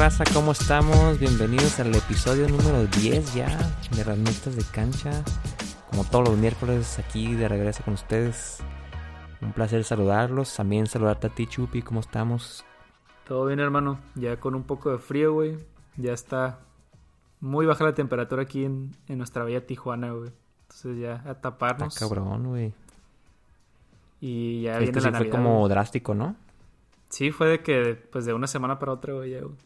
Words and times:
raza? 0.00 0.24
¿Cómo 0.32 0.52
estamos? 0.52 1.18
Bienvenidos 1.18 1.78
al 1.78 1.94
episodio 1.94 2.48
número 2.48 2.86
10 2.86 3.34
ya 3.34 3.48
de 3.94 4.02
las 4.02 4.16
notas 4.16 4.56
de 4.56 4.64
cancha. 4.72 5.10
Como 5.90 6.04
todos 6.04 6.30
los 6.30 6.38
miércoles, 6.38 6.98
aquí 6.98 7.34
de 7.34 7.46
regreso 7.46 7.82
con 7.84 7.92
ustedes. 7.92 8.60
Un 9.42 9.52
placer 9.52 9.84
saludarlos. 9.84 10.56
También 10.56 10.86
saludarte 10.86 11.26
a 11.26 11.30
ti, 11.34 11.46
Chupi. 11.46 11.82
¿Cómo 11.82 12.00
estamos? 12.00 12.64
Todo 13.28 13.44
bien, 13.44 13.60
hermano. 13.60 14.00
Ya 14.14 14.40
con 14.40 14.54
un 14.54 14.62
poco 14.62 14.90
de 14.90 14.96
frío, 14.96 15.34
güey. 15.34 15.58
Ya 15.98 16.14
está 16.14 16.60
muy 17.40 17.66
baja 17.66 17.84
la 17.84 17.92
temperatura 17.92 18.40
aquí 18.40 18.64
en, 18.64 18.92
en 19.06 19.18
nuestra 19.18 19.44
bella 19.44 19.66
Tijuana, 19.66 20.12
güey. 20.12 20.30
Entonces 20.62 20.98
ya 20.98 21.22
a 21.28 21.34
taparnos. 21.42 21.92
Está 21.92 22.08
cabrón, 22.08 22.48
güey. 22.48 22.72
Y 24.18 24.62
ya 24.62 24.78
Este 24.78 24.84
viene 24.84 25.00
sí 25.00 25.04
la 25.04 25.10
fue 25.10 25.26
Navidad. 25.26 25.32
como 25.36 25.58
güey. 25.58 25.68
drástico, 25.68 26.14
¿no? 26.14 26.36
Sí, 27.10 27.32
fue 27.32 27.48
de 27.48 27.62
que, 27.62 27.96
pues 28.10 28.24
de 28.24 28.32
una 28.32 28.46
semana 28.46 28.78
para 28.78 28.92
otra, 28.92 29.12
güey, 29.12 29.32
ya, 29.32 29.40
güey. 29.40 29.56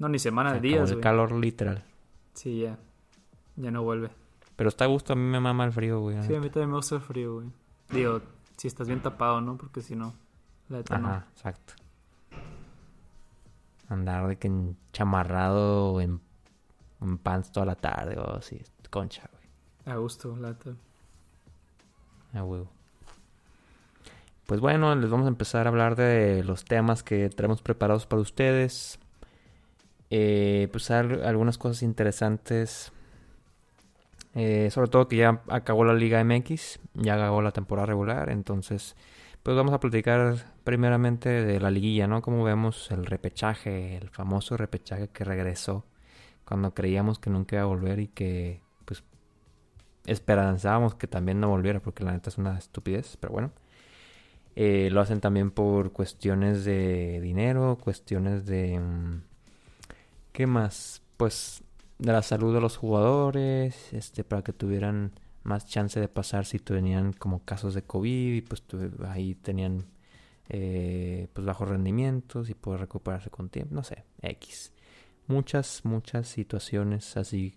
No, 0.00 0.08
ni 0.08 0.18
semana, 0.18 0.50
Se 0.50 0.56
de 0.56 0.60
días, 0.62 0.88
el 0.88 0.96
güey. 0.96 1.02
calor 1.02 1.30
literal. 1.32 1.84
Sí, 2.34 2.58
ya. 2.60 2.76
Ya 3.56 3.70
no 3.70 3.84
vuelve. 3.84 4.10
Pero 4.56 4.68
está 4.68 4.84
a 4.84 4.88
gusto, 4.88 5.12
a 5.12 5.16
mí 5.16 5.22
me 5.22 5.38
mama 5.38 5.64
el 5.64 5.72
frío, 5.72 6.00
güey. 6.00 6.20
Sí, 6.24 6.34
a 6.34 6.40
mí 6.40 6.48
también 6.50 6.70
me 6.70 6.76
gusta 6.76 6.96
el 6.96 7.00
frío, 7.02 7.34
güey. 7.34 7.48
Digo, 7.90 8.20
si 8.56 8.66
estás 8.66 8.88
bien 8.88 9.00
tapado, 9.00 9.40
¿no? 9.40 9.56
Porque 9.56 9.80
si 9.82 9.94
no, 9.94 10.14
la 10.68 10.78
neta 10.78 10.98
no. 10.98 11.08
Ajá, 11.08 11.26
exacto. 11.32 11.74
Andar 13.88 14.26
de 14.28 14.36
que 14.36 14.48
enchamarrado 14.48 15.92
o 15.92 16.00
en, 16.00 16.20
en 17.00 17.18
pants 17.18 17.52
toda 17.52 17.66
la 17.66 17.74
tarde 17.74 18.18
o 18.18 18.36
así, 18.36 18.62
concha, 18.88 19.28
güey. 19.32 19.94
A 19.94 19.98
gusto, 19.98 20.36
la 20.36 20.48
neta. 20.50 20.70
A 22.34 22.44
huevo. 22.44 22.70
Pues 24.46 24.60
bueno, 24.60 24.94
les 24.94 25.10
vamos 25.10 25.26
a 25.26 25.28
empezar 25.28 25.66
a 25.66 25.70
hablar 25.70 25.96
de 25.96 26.42
los 26.44 26.64
temas 26.64 27.02
que 27.02 27.28
tenemos 27.30 27.62
preparados 27.62 28.06
para 28.06 28.22
ustedes. 28.22 28.98
Eh, 30.10 30.68
pues 30.72 30.90
al- 30.90 31.24
algunas 31.24 31.58
cosas 31.58 31.82
interesantes. 31.82 32.92
Eh, 34.34 34.70
sobre 34.70 34.88
todo 34.88 35.08
que 35.08 35.16
ya 35.16 35.42
acabó 35.48 35.84
la 35.84 35.94
Liga 35.94 36.20
MX, 36.20 36.78
ya 36.94 37.14
acabó 37.14 37.42
la 37.42 37.50
temporada 37.52 37.86
regular, 37.86 38.30
entonces 38.30 38.94
pues 39.42 39.56
vamos 39.56 39.72
a 39.74 39.80
platicar 39.80 40.36
primeramente 40.64 41.28
de 41.30 41.58
la 41.60 41.70
liguilla, 41.70 42.06
¿no? 42.06 42.22
Como 42.22 42.44
vemos 42.44 42.90
el 42.92 43.06
repechaje, 43.06 43.96
el 43.96 44.08
famoso 44.10 44.56
repechaje 44.56 45.08
que 45.08 45.24
regresó 45.24 45.84
cuando 46.46 46.74
creíamos 46.74 47.18
que 47.20 47.30
nunca 47.30 47.56
iba 47.56 47.62
a 47.64 47.66
volver 47.66 48.00
y 48.00 48.08
que 48.08 48.62
pues 48.86 49.04
esperanzábamos 50.06 50.94
que 50.94 51.06
también 51.06 51.40
no 51.40 51.48
volviera 51.48 51.80
porque 51.80 52.04
la 52.04 52.12
neta 52.12 52.30
es 52.30 52.38
una 52.38 52.58
estupidez, 52.58 53.16
pero 53.20 53.32
bueno. 53.32 53.52
Eh, 54.56 54.88
lo 54.90 55.00
hacen 55.00 55.20
también 55.20 55.50
por 55.50 55.92
cuestiones 55.92 56.64
de 56.64 57.20
dinero, 57.20 57.78
cuestiones 57.82 58.46
de... 58.46 58.78
mm, 58.80 59.22
¿Qué 60.32 60.46
más? 60.46 61.02
Pues 61.16 61.62
de 61.98 62.12
la 62.12 62.22
salud 62.22 62.54
de 62.54 62.60
los 62.60 62.76
jugadores, 62.76 63.92
este, 63.92 64.24
para 64.24 64.42
que 64.42 64.52
tuvieran 64.52 65.12
más 65.42 65.66
chance 65.66 65.98
de 65.98 66.08
pasar 66.08 66.46
si 66.46 66.58
tenían 66.58 67.12
como 67.12 67.44
casos 67.44 67.74
de 67.74 67.82
COVID 67.82 68.34
y 68.34 68.40
pues 68.42 68.62
ahí 69.08 69.34
tenían 69.34 69.86
eh, 70.48 71.28
pues 71.32 71.46
bajos 71.46 71.68
rendimientos 71.68 72.50
y 72.50 72.54
poder 72.54 72.80
recuperarse 72.80 73.30
con 73.30 73.48
tiempo, 73.48 73.74
no 73.74 73.84
sé, 73.84 74.04
X. 74.22 74.72
Muchas, 75.26 75.84
muchas 75.84 76.28
situaciones 76.28 77.16
así 77.16 77.54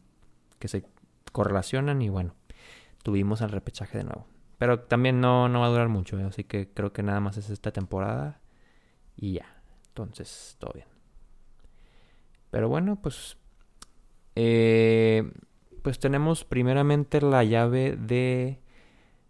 que 0.60 0.68
se 0.68 0.86
correlacionan 1.32 2.02
y 2.02 2.10
bueno, 2.10 2.36
tuvimos 3.04 3.42
el 3.42 3.50
repechaje 3.50 4.00
de 4.00 4.04
nuevo. 4.06 4.28
Pero 4.58 4.80
también 4.82 5.20
no, 5.20 5.50
no 5.50 5.62
va 5.62 5.68
a 5.68 5.70
durar 5.70 5.90
mucho, 5.90 6.20
¿eh? 6.20 6.24
así 6.24 6.44
que 6.44 6.70
creo 6.70 6.94
que 6.94 7.04
nada 7.04 7.20
más 7.20 7.38
es 7.38 7.50
esta 7.50 7.72
temporada 7.72 8.40
y 9.18 9.34
ya. 9.34 9.62
Entonces, 9.90 10.56
todo 10.60 10.72
bien. 10.74 10.93
Pero 12.54 12.70
bueno, 12.70 12.98
pues... 13.02 13.36
eh, 14.36 15.32
pues 15.82 15.98
tenemos 15.98 16.46
primeramente 16.46 17.20
la 17.20 17.44
llave 17.44 17.98
de 17.98 18.60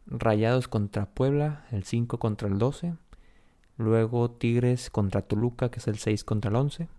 Rayados 0.06 0.68
contra 0.68 1.06
Puebla, 1.06 1.66
el 1.72 1.86
5 1.86 2.20
contra 2.20 2.50
el 2.50 2.58
12. 2.58 2.96
Luego 3.78 4.30
Tigres 4.30 4.90
contra 4.90 5.22
Toluca, 5.22 5.72
que 5.72 5.80
es 5.80 5.88
el 5.88 6.00
6 6.00 6.26
contra 6.26 6.50
el 6.50 6.58
11. 6.58 6.90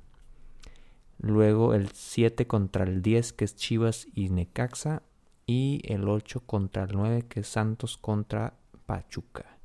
Luego 1.18 1.74
el 1.74 1.90
7 1.92 2.46
contra 2.46 2.84
el 2.84 3.02
10, 3.02 3.34
que 3.34 3.44
es 3.44 3.54
Chivas 3.54 4.06
y 4.14 4.30
Necaxa. 4.30 5.02
Y 5.44 5.82
el 5.84 6.08
8 6.08 6.40
contra 6.46 6.84
el 6.84 6.92
9, 6.96 7.26
que 7.28 7.40
es 7.40 7.48
Santos 7.48 7.98
contra 7.98 8.54
Pachuca. 8.86 9.58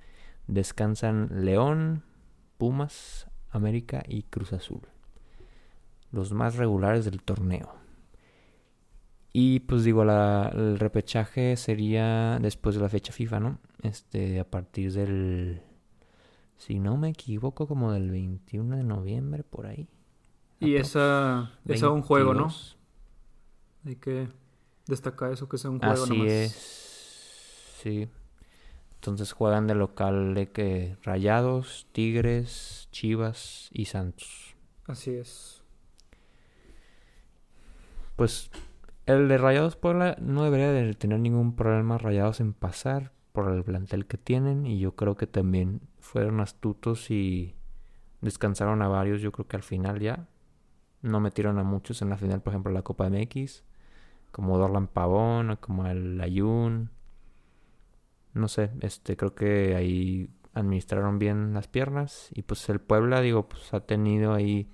Descansan 0.48 1.46
León, 1.46 2.04
Pumas, 2.58 3.30
América 3.50 4.04
y 4.06 4.24
Cruz 4.24 4.52
Azul. 4.52 4.82
Los 6.12 6.32
más 6.34 6.56
regulares 6.56 7.06
del 7.06 7.22
torneo. 7.22 7.74
Y 9.32 9.60
pues 9.62 9.84
digo, 9.84 10.04
la- 10.06 10.50
el 10.54 10.80
repechaje 10.80 11.56
sería 11.56 12.40
después 12.42 12.76
de 12.76 12.82
la 12.82 12.90
fecha 12.90 13.14
FIFA, 13.14 13.40
¿no? 13.40 13.60
Este, 13.84 14.40
a 14.40 14.44
partir 14.50 14.92
del, 14.92 15.62
si 16.58 16.80
no 16.80 16.98
me 16.98 17.10
equivoco, 17.10 17.68
como 17.68 17.92
del 17.92 18.10
21 18.10 18.76
de 18.78 18.84
noviembre, 18.84 19.44
por 19.44 19.68
ahí. 19.68 19.88
Y 20.60 20.76
esa 20.76 21.52
es 21.68 21.84
un 21.84 22.02
juego, 22.02 22.34
¿no? 22.34 22.48
22. 22.48 22.78
Hay 23.86 23.96
que 23.96 24.28
destacar 24.88 25.32
eso, 25.32 25.48
que 25.48 25.58
sea 25.58 25.70
un 25.70 25.80
juego 25.80 26.04
Así 26.04 26.18
nomás. 26.18 26.32
es. 26.32 27.76
Sí. 27.82 28.10
Entonces 28.96 29.32
juegan 29.32 29.68
de 29.68 29.76
local 29.76 30.34
de 30.34 30.52
que 30.52 30.98
Rayados, 31.04 31.88
Tigres, 31.94 32.90
Chivas 32.92 33.70
y 33.72 33.86
Santos. 33.86 34.56
Así 34.86 35.12
es. 35.12 35.59
Pues 38.20 38.52
el 39.06 39.30
de 39.30 39.38
Rayados 39.38 39.78
Puebla 39.78 40.18
no 40.20 40.44
debería 40.44 40.74
de 40.74 40.94
tener 40.94 41.22
ningún 41.22 41.56
problema 41.56 41.98
Rayados 41.98 42.42
en 42.42 42.52
pasar 42.52 43.14
por 43.32 43.50
el 43.50 43.64
plantel 43.64 44.08
que 44.08 44.18
tienen 44.18 44.66
y 44.66 44.78
yo 44.78 44.94
creo 44.94 45.16
que 45.16 45.26
también 45.26 45.80
fueron 46.00 46.42
astutos 46.42 47.12
y 47.12 47.56
descansaron 48.20 48.82
a 48.82 48.90
varios, 48.90 49.22
yo 49.22 49.32
creo 49.32 49.48
que 49.48 49.56
al 49.56 49.64
final 49.64 50.02
ya 50.02 50.28
no 51.02 51.22
metieron 51.22 51.60
a 51.60 51.64
muchos 51.64 52.02
en 52.02 52.10
la 52.10 52.18
final, 52.18 52.42
por 52.42 52.52
ejemplo, 52.52 52.74
la 52.74 52.82
Copa 52.82 53.10
MX, 53.10 53.64
como 54.34 54.58
Dorlan 54.58 54.88
Pavón 54.88 55.52
o 55.52 55.62
como 55.62 55.88
el 55.88 56.20
Ayun. 56.20 56.90
No 58.34 58.50
sé, 58.50 58.72
este 58.82 59.16
creo 59.16 59.34
que 59.34 59.78
ahí 59.78 60.30
administraron 60.54 61.20
bien 61.20 61.54
las 61.54 61.70
piernas 61.70 62.32
y 62.34 62.42
pues 62.42 62.68
el 62.68 62.82
Puebla, 62.82 63.22
digo, 63.22 63.48
pues 63.48 63.74
ha 63.74 63.80
tenido 63.80 64.34
ahí 64.34 64.70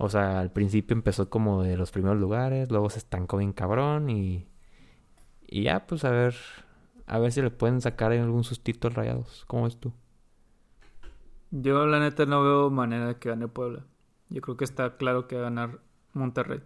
o 0.00 0.08
sea, 0.08 0.40
al 0.40 0.50
principio 0.52 0.94
empezó 0.94 1.28
como 1.30 1.62
de 1.62 1.76
los 1.76 1.90
primeros 1.92 2.18
lugares, 2.18 2.70
luego 2.70 2.88
se 2.90 2.98
estancó 2.98 3.36
bien 3.36 3.52
cabrón 3.52 4.08
y, 4.10 4.48
y 5.46 5.64
ya, 5.64 5.86
pues 5.86 6.04
a 6.04 6.10
ver, 6.10 6.34
a 7.06 7.18
ver 7.18 7.32
si 7.32 7.42
le 7.42 7.50
pueden 7.50 7.80
sacar 7.82 8.12
en 8.12 8.22
algún 8.22 8.44
sustito 8.44 8.88
al 8.88 8.94
Rayados. 8.94 9.44
¿Cómo 9.46 9.64
ves 9.64 9.78
tú? 9.78 9.92
Yo, 11.50 11.86
la 11.86 11.98
neta, 12.00 12.26
no 12.26 12.42
veo 12.42 12.70
manera 12.70 13.06
de 13.08 13.18
que 13.18 13.28
gane 13.30 13.48
Puebla. 13.48 13.84
Yo 14.28 14.40
creo 14.40 14.56
que 14.56 14.64
está 14.64 14.96
claro 14.96 15.26
que 15.28 15.36
va 15.36 15.42
a 15.42 15.44
ganar 15.44 15.80
Monterrey. 16.12 16.62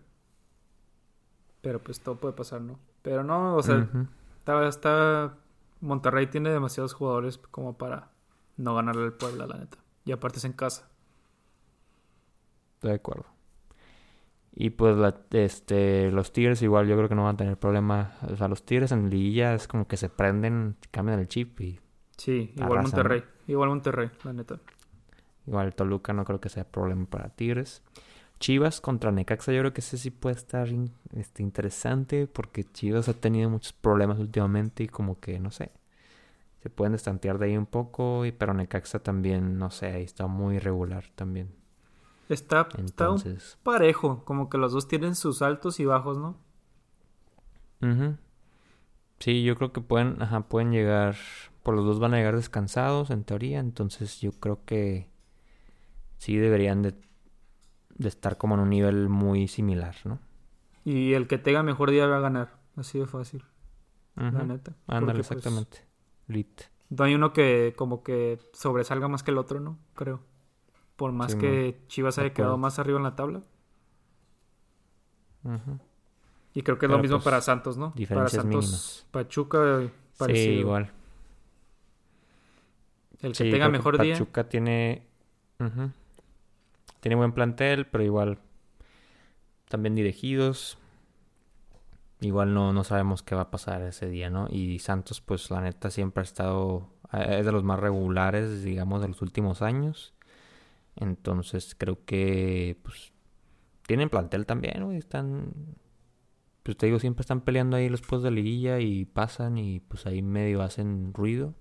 Pero 1.61 1.83
pues 1.83 2.01
todo 2.01 2.17
puede 2.21 2.35
pasar, 2.35 2.61
¿no? 2.61 2.79
Pero 3.03 3.25
no, 3.25 3.57
o 3.57 3.63
sea, 3.63 3.79
Ujú. 3.79 4.07
está, 4.39 4.67
está... 4.69 5.39
Monterrey 5.81 6.27
tiene 6.29 6.51
demasiados 6.51 6.95
jugadores 6.95 7.39
como 7.39 7.77
para 7.77 8.11
no 8.57 8.75
ganarle 8.75 9.05
al 9.05 9.15
Puebla, 9.15 9.47
la 9.47 9.59
neta. 9.59 9.79
Y 10.05 10.13
aparte 10.13 10.39
es 10.39 10.45
en 10.45 10.53
casa. 10.53 10.89
Estoy 12.85 12.91
de 12.91 12.97
acuerdo. 12.97 13.27
Y 14.57 14.71
pues 14.71 14.97
la- 14.97 15.21
este, 15.33 16.11
los 16.13 16.33
Tigres 16.33 16.63
igual 16.63 16.87
yo 16.87 16.97
creo 16.97 17.09
que 17.09 17.15
no 17.15 17.25
van 17.25 17.35
a 17.35 17.39
tener 17.39 17.57
problema. 17.59 18.17
O 18.31 18.37
sea, 18.37 18.49
los 18.49 18.65
Tigres 18.65 18.93
en 18.93 19.11
liguilla 19.11 19.55
es 19.55 19.67
como 19.69 19.87
que 19.89 19.97
se 19.97 20.09
prenden, 20.09 20.77
cambian 20.91 21.19
el 21.19 21.29
chip 21.29 21.61
y 21.61 21.81
Sí, 22.17 22.53
igual 22.57 22.81
Arrasan. 22.81 22.83
Monterrey. 22.83 23.25
Igual 23.47 23.69
Monterrey, 23.69 24.11
la 24.25 24.33
neta. 24.33 24.59
igual 25.47 25.75
Toluca 25.75 26.13
no 26.13 26.25
creo 26.25 26.41
que 26.41 26.49
sea 26.49 26.65
problema 26.65 27.07
para 27.07 27.29
Tigres. 27.31 27.83
Chivas 28.41 28.81
contra 28.81 29.13
Necaxa 29.13 29.53
yo 29.53 29.61
creo 29.61 29.73
que 29.75 29.81
ese 29.81 29.99
sí 29.99 30.11
puede 30.11 30.37
estar 30.37 30.69
este, 31.17 31.43
interesante 31.43 32.27
porque 32.27 32.65
Chivas 32.65 33.09
ha 33.09 33.15
tenido 33.15 33.51
muchos 33.51 33.73
problemas 33.73 34.19
últimamente 34.19 34.85
y 34.85 34.89
como 34.89 35.21
que 35.21 35.41
no 35.41 35.51
sé. 35.51 35.73
Se 36.63 36.71
pueden 36.71 36.93
destantear 36.93 37.39
de 37.39 37.47
ahí 37.47 37.57
un 37.59 37.67
poco, 37.67 38.27
y, 38.27 38.33
pero 38.33 38.55
Necaxa 38.55 39.01
también, 39.01 39.59
no 39.59 39.71
sé, 39.71 39.87
ahí 39.89 40.05
está 40.05 40.27
muy 40.29 40.57
irregular 40.57 41.05
también. 41.17 41.51
Está, 42.29 42.69
está 42.79 43.09
parejo, 43.63 44.25
como 44.25 44.49
que 44.49 44.59
los 44.59 44.73
dos 44.73 44.89
tienen 44.89 45.15
sus 45.15 45.43
altos 45.43 45.79
y 45.81 45.85
bajos, 45.85 46.19
¿no? 46.19 46.37
ujú. 47.83 48.17
Sí, 49.21 49.43
yo 49.45 49.57
creo 49.57 49.73
que 49.73 49.81
pueden, 49.81 50.21
ajá, 50.23 50.43
pueden 50.49 50.73
llegar, 50.73 51.17
por 51.63 51.75
los 51.75 51.85
dos 51.85 51.99
van 52.01 52.15
a 52.15 52.19
llegar 52.19 52.37
descansados 52.37 53.11
en 53.11 53.25
teoría, 53.25 53.61
entonces 53.61 54.21
yo 54.21 54.33
creo 54.33 54.65
que 54.65 55.09
sí 56.19 56.37
deberían 56.37 56.83
de, 56.83 56.95
de 57.97 58.09
estar 58.09 58.37
como 58.39 58.55
en 58.55 58.61
un 58.63 58.71
nivel 58.71 59.09
muy 59.09 59.49
similar, 59.49 59.97
¿no? 60.05 60.21
Y 60.85 61.15
el 61.15 61.27
que 61.27 61.39
tenga 61.39 61.63
mejor 61.63 61.91
día 61.91 62.07
va 62.07 62.19
a 62.19 62.21
ganar. 62.21 62.59
Así 62.77 62.99
de 62.99 63.07
fácil, 63.07 63.45
la 64.31 64.45
neta. 64.45 64.77
Ándale, 64.87 65.25
pues, 65.25 65.31
exactamente. 65.31 65.87
Lit. 66.27 66.63
no 66.91 67.05
hay 67.05 67.15
uno 67.15 67.33
que 67.33 67.75
como 67.77 68.03
que 68.03 68.39
sobresalga 68.53 69.09
más 69.09 69.23
que 69.23 69.31
el 69.31 69.39
otro, 69.39 69.61
¿no? 69.61 69.79
Creo. 69.95 70.21
Por 70.97 71.13
más 71.13 71.33
Sí, 71.33 71.39
que 71.39 71.81
Chivas 71.89 72.19
haya 72.19 72.33
quedado 72.33 72.57
más 72.57 72.79
arriba 72.79 72.99
en 72.99 73.05
la 73.05 73.17
tabla. 73.17 73.43
Y 76.55 76.63
creo 76.63 76.79
que 76.79 76.87
es 76.87 76.89
Pero, 76.89 76.97
lo 76.99 77.03
mismo 77.03 77.17
pues, 77.19 77.25
para 77.25 77.41
Santos, 77.41 77.77
¿no? 77.77 77.93
Para 78.09 78.29
Santos, 78.29 78.45
mínimas. 78.45 79.07
Pachuca, 79.11 79.59
eh, 79.83 79.89
Sí, 79.89 80.19
parecido. 80.19 80.61
igual. 80.61 80.91
El 83.23 83.33
que 83.33 83.45
Sí, 83.45 83.51
tenga 83.51 83.67
que 83.67 83.73
mejor 83.73 83.99
día. 83.99 84.15
Pachuca 84.15 84.49
tiene. 84.49 85.07
Tiene 87.01 87.17
buen 87.17 87.33
plantel, 87.33 87.87
pero 87.87 88.05
igual. 88.05 88.39
También 89.69 89.95
dirigidos. 89.95 90.79
Igual 92.21 92.55
no, 92.55 92.73
no 92.73 92.85
sabemos 92.85 93.23
qué 93.23 93.35
va 93.35 93.43
a 93.43 93.51
pasar 93.51 93.83
ese 93.83 94.09
día, 94.09 94.31
¿no? 94.31 94.47
Y 94.51 94.79
Santos, 94.79 95.21
pues 95.21 95.51
la 95.51 95.61
neta 95.61 95.91
siempre 95.91 96.21
ha 96.23 96.25
estado. 96.25 96.89
eh, 97.13 97.39
Es 97.41 97.47
de 97.47 97.53
los 97.53 97.65
más 97.65 97.81
regulares, 97.81 98.63
digamos, 98.63 99.03
de 99.03 99.09
los 99.09 99.21
últimos 99.23 99.61
años. 99.63 100.14
Entonces 100.97 101.75
creo 101.77 102.05
que. 102.05 102.79
Pues. 102.83 103.13
Tienen 103.87 104.09
plantel 104.09 104.47
también, 104.47 104.85
güey. 104.85 104.97
Están. 104.99 105.53
Pues 106.63 106.77
te 106.79 106.87
digo, 106.87 106.99
siempre 106.99 107.21
están 107.21 107.43
peleando 107.43 107.77
ahí 107.77 107.89
los 107.91 108.01
puestos 108.01 108.23
de 108.23 108.31
liguilla 108.31 108.81
y 108.81 109.05
pasan 109.05 109.59
y 109.59 109.81
pues 109.81 110.07
ahí 110.07 110.23
medio 110.23 110.63
hacen 110.63 111.13
ruido. 111.13 111.55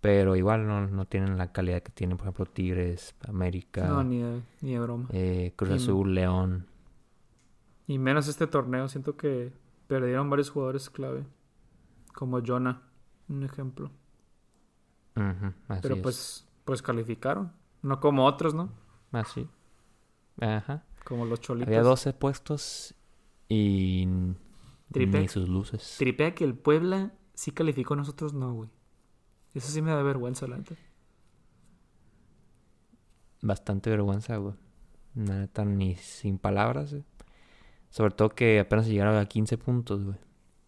Pero 0.00 0.34
igual 0.36 0.66
no, 0.66 0.86
no 0.86 1.06
tienen 1.06 1.38
la 1.38 1.52
calidad 1.52 1.82
que 1.82 1.90
tienen, 1.92 2.16
por 2.16 2.26
ejemplo, 2.26 2.46
Tigres, 2.46 3.14
América, 3.26 3.86
No, 3.86 4.02
ni 4.04 4.22
de, 4.22 4.42
ni 4.60 4.72
de 4.72 4.80
broma. 4.80 5.08
eh, 5.12 5.52
Cruz 5.56 5.70
Azul, 5.72 6.14
León. 6.14 6.66
Y 7.88 7.98
menos 7.98 8.28
este 8.28 8.46
torneo, 8.46 8.88
siento 8.88 9.16
que 9.16 9.52
perdieron 9.88 10.28
varios 10.30 10.50
jugadores 10.50 10.88
clave. 10.90 11.24
Como 12.14 12.40
Jonah, 12.44 12.82
un 13.28 13.42
ejemplo. 13.44 13.90
Así 15.14 15.80
Pero 15.82 15.96
es. 15.96 16.00
pues, 16.02 16.48
pues 16.64 16.82
calificaron. 16.82 17.52
No 17.82 18.00
como 18.00 18.26
otros, 18.26 18.54
¿no? 18.54 18.70
Así. 19.12 19.48
Ajá. 20.40 20.84
Como 21.04 21.24
los 21.24 21.40
cholitos. 21.40 21.68
Había 21.68 21.82
12 21.82 22.12
puestos 22.12 22.94
y 23.48 24.06
ni 24.94 25.28
sus 25.28 25.48
luces. 25.48 25.96
Tripea 25.98 26.34
que 26.34 26.44
el 26.44 26.54
Puebla 26.54 27.12
sí 27.34 27.50
calificó, 27.52 27.96
nosotros 27.96 28.34
no, 28.34 28.52
güey. 28.52 28.70
Eso 29.54 29.68
sí 29.70 29.80
me 29.82 29.90
da 29.92 30.02
vergüenza, 30.02 30.46
la 30.46 30.58
neta. 30.58 30.74
Bastante 33.40 33.90
vergüenza, 33.90 34.36
güey. 34.36 34.54
La 35.14 35.34
neta, 35.38 35.64
ni 35.64 35.96
sin 35.96 36.38
palabras, 36.38 36.90
güey. 36.92 37.04
Sobre 37.90 38.12
todo 38.14 38.30
que 38.30 38.60
apenas 38.60 38.86
llegaron 38.86 39.16
a 39.16 39.24
15 39.24 39.56
puntos, 39.58 40.04
güey. 40.04 40.16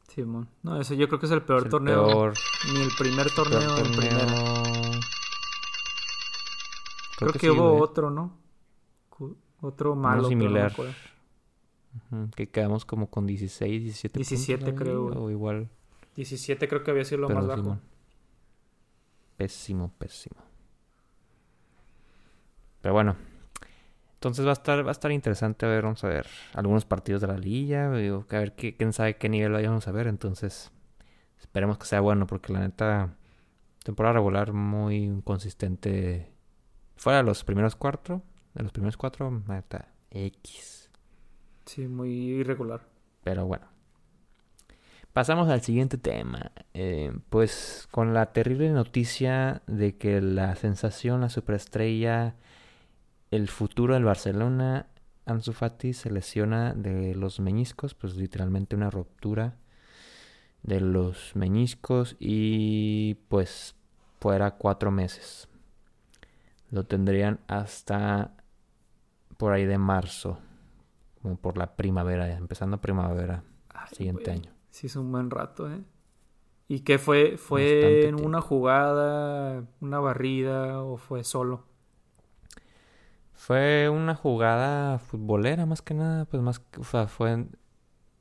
Simón. 0.09 0.49
No, 0.63 0.81
ese 0.81 0.97
yo 0.97 1.07
creo 1.09 1.21
que 1.21 1.27
es 1.27 1.33
el 1.33 1.43
peor 1.43 1.59
Es 1.61 1.65
el 1.67 1.71
torneo. 1.71 2.07
peor, 2.07 2.35
Ni 2.73 2.81
el 2.81 2.91
primer 2.99 3.31
torneo 3.31 3.77
primera. 3.97 4.27
Creo, 7.21 7.33
que, 7.33 7.39
sí, 7.39 7.49
hubo 7.51 7.71
güey. 7.71 7.83
otro, 7.83 8.11
¿no? 8.11 8.39
Otro 9.61 9.95
malo. 9.95 10.23
pero 10.23 10.23
no 10.23 10.23
me 10.23 10.29
similar. 10.29 10.73
Que 12.35 12.49
quedamos 12.49 12.85
como 12.85 13.11
con 13.11 13.27
16, 13.27 13.83
17 13.83 14.19
17 14.19 14.59
puntos 14.59 14.73
ahí, 14.73 14.85
creo, 14.85 15.03
güey. 15.05 15.19
O 15.19 15.31
igual. 15.31 15.69
17 16.17 16.67
creo 16.67 16.83
que 16.83 16.91
había 16.91 17.05
sido 17.05 17.23
lo 17.23 17.27
pero 17.29 17.41
más 17.41 17.49
bajo. 17.49 17.63
Simón. 17.63 17.81
Pésimo, 19.37 19.93
pésimo. 19.99 20.41
Pero 22.81 22.95
bueno. 22.95 23.17
Entonces 24.15 24.45
va 24.45 24.51
a 24.51 24.53
estar, 24.53 24.85
va 24.85 24.91
a 24.91 24.93
estar 24.93 25.11
interesante 25.13 25.65
a 25.65 25.69
ver, 25.71 25.83
vamos 25.83 26.05
a 26.05 26.09
ver 26.09 26.27
algunos 26.53 26.85
partidos 26.85 27.23
de 27.23 27.27
la 27.27 27.39
liga, 27.39 27.91
digo, 27.97 28.27
a 28.29 28.39
ver 28.39 28.55
qué, 28.55 28.77
quién 28.77 28.93
sabe 28.93 29.17
qué 29.17 29.31
nivel 29.31 29.53
vayamos 29.53 29.89
a 29.89 29.93
ver, 29.93 30.09
entonces 30.09 30.71
esperemos 31.39 31.79
que 31.79 31.87
sea 31.87 32.01
bueno, 32.01 32.27
porque 32.27 32.53
la 32.53 32.61
neta, 32.61 33.17
temporada 33.83 34.15
regular 34.15 34.53
muy 34.53 35.23
consistente. 35.25 36.30
Fuera 37.01 37.21
de 37.21 37.25
los 37.25 37.45
primeros 37.45 37.77
cuatro, 37.77 38.21
de 38.53 38.63
los 38.63 38.73
primeros 38.73 38.99
cuatro, 38.99 39.43
la 39.49 39.55
neta, 39.55 39.89
X. 40.11 40.91
Sí, 41.65 41.89
muy 41.89 42.11
irregular. 42.11 42.83
Pero 43.25 43.47
bueno. 43.47 43.65
Pasamos 45.15 45.49
al 45.49 45.63
siguiente 45.63 45.97
tema. 45.97 46.53
Eh, 46.75 47.11
pues 47.31 47.89
con 47.91 48.13
la 48.13 48.35
terrible 48.35 48.69
noticia 48.69 49.63
de 49.67 49.97
que 49.97 50.21
la 50.21 50.55
sensación, 50.57 51.23
la 51.23 51.31
superestrella, 51.31 52.35
el 53.31 53.49
futuro 53.49 53.95
del 53.95 54.05
Barcelona, 54.05 54.89
Ansu 55.25 55.55
Fati 55.55 55.95
se 55.95 56.11
lesiona 56.11 56.75
de 56.75 57.15
los 57.15 57.41
meñiscos, 57.41 57.95
pues 57.95 58.15
literalmente 58.17 58.77
una 58.77 58.91
ruptura 58.91 59.57
de 60.63 60.83
los 60.83 61.35
meñiscos 61.35 62.17
y 62.19 63.15
pues 63.31 63.75
fuera 64.19 64.51
cuatro 64.57 64.91
meses. 64.91 65.49
Lo 66.71 66.85
tendrían 66.85 67.41
hasta 67.49 68.33
por 69.37 69.53
ahí 69.53 69.65
de 69.65 69.79
marzo, 69.79 70.39
como 71.23 71.37
por 71.37 71.57
la 71.57 71.75
primavera, 71.77 72.31
empezando 72.37 72.81
primavera, 72.81 73.43
Ay, 73.71 73.89
siguiente 73.95 74.31
güey. 74.31 74.37
año. 74.41 74.53
Sí, 74.71 74.87
es 74.87 74.97
un 74.97 75.11
buen 75.11 75.31
rato, 75.31 75.71
¿eh? 75.71 75.83
¿Y 76.69 76.81
qué 76.81 76.99
fue? 76.99 77.37
¿Fue 77.37 78.07
en 78.07 78.15
una 78.15 78.41
jugada, 78.41 79.65
una 79.81 79.99
barrida 79.99 80.83
o 80.83 80.97
fue 80.97 81.25
solo? 81.25 81.65
Fue 83.33 83.89
una 83.89 84.15
jugada 84.15 84.99
futbolera 84.99 85.67
más 85.67 85.83
que 85.83 85.95
nada, 85.95 86.27
pues 86.27 86.43
más, 86.43 86.61
que- 86.61 86.81
o 86.81 86.85
sea, 86.85 87.07
fue, 87.07 87.47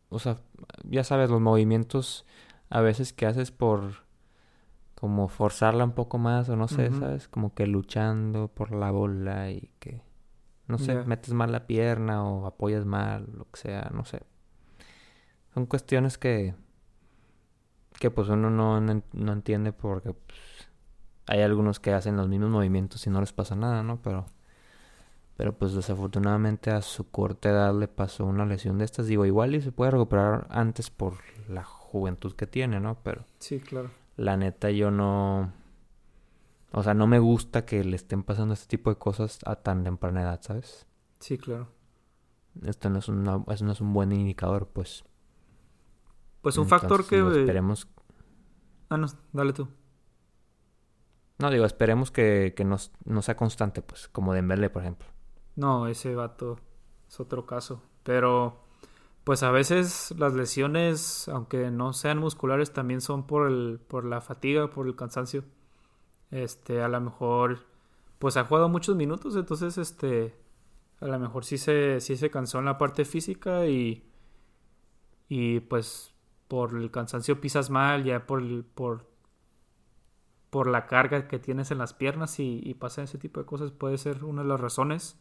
o 0.10 0.20
sea, 0.20 0.38
ya 0.84 1.04
sabes, 1.04 1.30
los 1.30 1.42
movimientos 1.42 2.26
a 2.70 2.82
veces 2.82 3.14
que 3.14 3.26
haces 3.26 3.52
por 3.52 4.06
como 5.00 5.30
forzarla 5.30 5.86
un 5.86 5.94
poco 5.94 6.18
más 6.18 6.50
o 6.50 6.56
no 6.56 6.68
sé. 6.68 6.92
¿sabes? 6.92 7.28
Como 7.28 7.54
que 7.54 7.68
luchando 7.68 8.50
por 8.50 8.72
la 8.72 8.92
bola 8.92 9.50
y 9.52 9.72
que, 9.80 10.02
no 10.68 10.78
sé, 10.78 11.04
metes 11.06 11.34
mal 11.34 11.52
la 11.52 11.68
pierna 11.68 12.24
o 12.24 12.46
apoyas 12.46 12.86
mal, 12.86 13.28
lo 13.34 13.50
que 13.50 13.60
sea, 13.60 13.90
no 13.94 14.04
sé. 14.06 14.22
Son 15.54 15.66
cuestiones 15.66 16.18
que, 16.18 16.54
que 18.00 18.12
pues 18.12 18.30
uno 18.30 18.50
no, 18.50 18.80
no 18.82 19.34
entiende 19.34 19.72
porque 19.72 20.14
pues, 20.14 20.70
hay 21.30 21.42
algunos 21.42 21.80
que 21.80 21.94
hacen 21.94 22.18
los 22.18 22.28
mismos 22.28 22.50
movimientos 22.50 23.06
y 23.06 23.10
no 23.10 23.22
les 23.22 23.34
pasa 23.34 23.56
nada, 23.56 23.84
¿no? 23.84 24.02
Pero, 24.02 24.26
pero 25.38 25.54
pues 25.54 25.74
desafortunadamente 25.74 26.72
a 26.72 26.82
su 26.82 27.10
corta 27.10 27.50
edad 27.50 27.74
le 27.74 27.88
pasó 27.88 28.26
una 28.26 28.46
lesión 28.46 28.80
de 28.80 28.86
estas. 28.86 29.08
Digo, 29.08 29.26
igual 29.26 29.56
y 29.56 29.62
se 29.62 29.72
puede 29.72 29.92
recuperar 29.92 30.48
antes 30.50 30.90
por 30.90 31.14
la 31.48 31.64
juventud 31.64 32.34
que 32.34 32.48
tiene, 32.48 32.80
¿no? 32.80 32.98
Pero 33.04 33.26
Sí, 33.38 33.60
claro. 33.60 33.92
La 34.20 34.36
neta 34.38 34.70
yo 34.70 34.92
no... 34.92 35.54
O 36.72 36.84
sea, 36.84 36.94
no 36.94 37.08
me 37.08 37.20
gusta 37.20 37.66
que 37.66 37.84
le 37.84 37.96
estén 37.96 38.22
pasando 38.22 38.54
este 38.54 38.68
tipo 38.68 38.90
de 38.92 38.98
cosas 38.98 39.40
a 39.46 39.56
tan 39.56 39.84
temprana 39.84 40.22
edad, 40.22 40.40
¿sabes? 40.42 40.86
Sí, 41.20 41.38
claro. 41.38 41.70
Esto 42.64 42.90
no 42.90 43.00
es, 43.00 43.08
una, 43.08 43.44
eso 43.48 43.66
no 43.66 43.72
es 43.72 43.82
un 43.82 43.94
buen 43.94 44.12
indicador, 44.12 44.68
pues. 44.68 45.04
Pues 46.42 46.58
un 46.58 46.68
factor 46.68 47.08
que... 47.08 47.20
esperemos... 47.20 47.88
Ah, 48.90 48.98
no, 48.98 49.08
dale 49.32 49.54
tú. 49.54 49.68
No, 51.40 51.50
digo, 51.50 51.66
esperemos 51.66 52.12
que, 52.12 52.54
que 52.56 52.66
no, 52.66 52.76
no 53.06 53.22
sea 53.22 53.38
constante, 53.38 53.82
pues, 53.82 54.10
como 54.10 54.34
Dembélé, 54.34 54.70
por 54.70 54.82
ejemplo. 54.82 55.08
No, 55.56 55.88
ese 55.88 56.14
vato 56.14 56.60
es 57.08 57.20
otro 57.20 57.46
caso. 57.46 57.82
Pero, 58.04 58.66
pues 59.24 59.44
a 59.44 59.52
veces 59.52 60.14
las 60.18 60.34
lesiones, 60.34 61.28
aunque 61.30 61.72
no 61.72 61.94
sean 61.94 62.18
musculares, 62.20 62.74
también 62.74 63.02
son 63.02 63.28
por 63.28 63.48
el, 63.48 63.80
por 63.88 64.06
la 64.06 64.22
fatiga, 64.22 64.70
por 64.72 64.88
el 64.88 64.96
cansancio. 64.96 65.44
Este, 66.32 66.82
a 66.84 66.90
lo 66.90 67.02
mejor, 67.02 67.66
pues 68.20 68.38
ha 68.38 68.46
jugado 68.46 68.70
muchos 68.70 68.96
minutos, 68.96 69.36
entonces, 69.36 69.78
este, 69.80 70.36
a 71.02 71.08
lo 71.08 71.20
mejor 71.20 71.46
sí 71.46 71.58
se, 71.60 72.02
sí 72.02 72.18
se 72.18 72.32
cansó 72.32 72.60
en 72.60 72.66
la 72.66 72.78
parte 72.80 73.06
física 73.06 73.68
y, 73.68 74.04
y 75.28 75.60
pues 75.62 76.14
por 76.48 76.76
el 76.76 76.92
cansancio 76.92 77.40
pisas 77.42 77.70
mal, 77.70 78.04
ya 78.04 78.26
por, 78.26 78.42
el- 78.42 78.66
por, 78.66 79.06
por 80.50 80.68
la 80.68 80.88
carga 80.88 81.28
que 81.28 81.40
tienes 81.40 81.72
en 81.72 81.78
las 81.78 81.94
piernas 81.94 82.40
y, 82.40 82.62
y 82.64 82.74
pasan 82.74 83.04
ese 83.06 83.18
tipo 83.18 83.40
de 83.40 83.46
cosas 83.46 83.72
puede 83.72 83.98
ser 83.98 84.24
una 84.24 84.42
de 84.42 84.48
las 84.50 84.60
razones. 84.60 85.18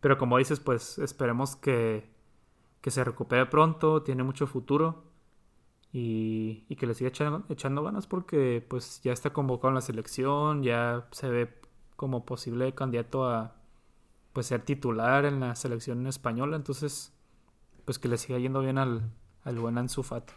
Pero 0.00 0.18
como 0.18 0.38
dices, 0.38 0.60
pues 0.60 0.98
esperemos 0.98 1.56
que, 1.56 2.10
que 2.80 2.90
se 2.90 3.04
recupere 3.04 3.46
pronto, 3.46 4.02
tiene 4.02 4.22
mucho 4.22 4.46
futuro 4.46 5.04
y, 5.92 6.64
y 6.68 6.76
que 6.76 6.86
le 6.86 6.94
siga 6.94 7.08
echando, 7.08 7.44
echando 7.48 7.82
ganas 7.82 8.06
porque 8.06 8.64
pues 8.68 9.00
ya 9.02 9.12
está 9.12 9.32
convocado 9.32 9.70
en 9.70 9.74
la 9.76 9.80
selección, 9.80 10.62
ya 10.62 11.08
se 11.12 11.28
ve 11.28 11.60
como 11.96 12.24
posible 12.24 12.74
candidato 12.74 13.28
a 13.28 13.56
pues 14.32 14.46
ser 14.46 14.62
titular 14.62 15.24
en 15.24 15.40
la 15.40 15.54
selección 15.56 16.06
española, 16.06 16.56
entonces 16.56 17.12
pues 17.84 17.98
que 17.98 18.08
le 18.08 18.18
siga 18.18 18.38
yendo 18.38 18.60
bien 18.60 18.78
al, 18.78 19.10
al 19.44 19.58
buen 19.58 19.78
Ansu 19.78 20.02
Fati. 20.02 20.34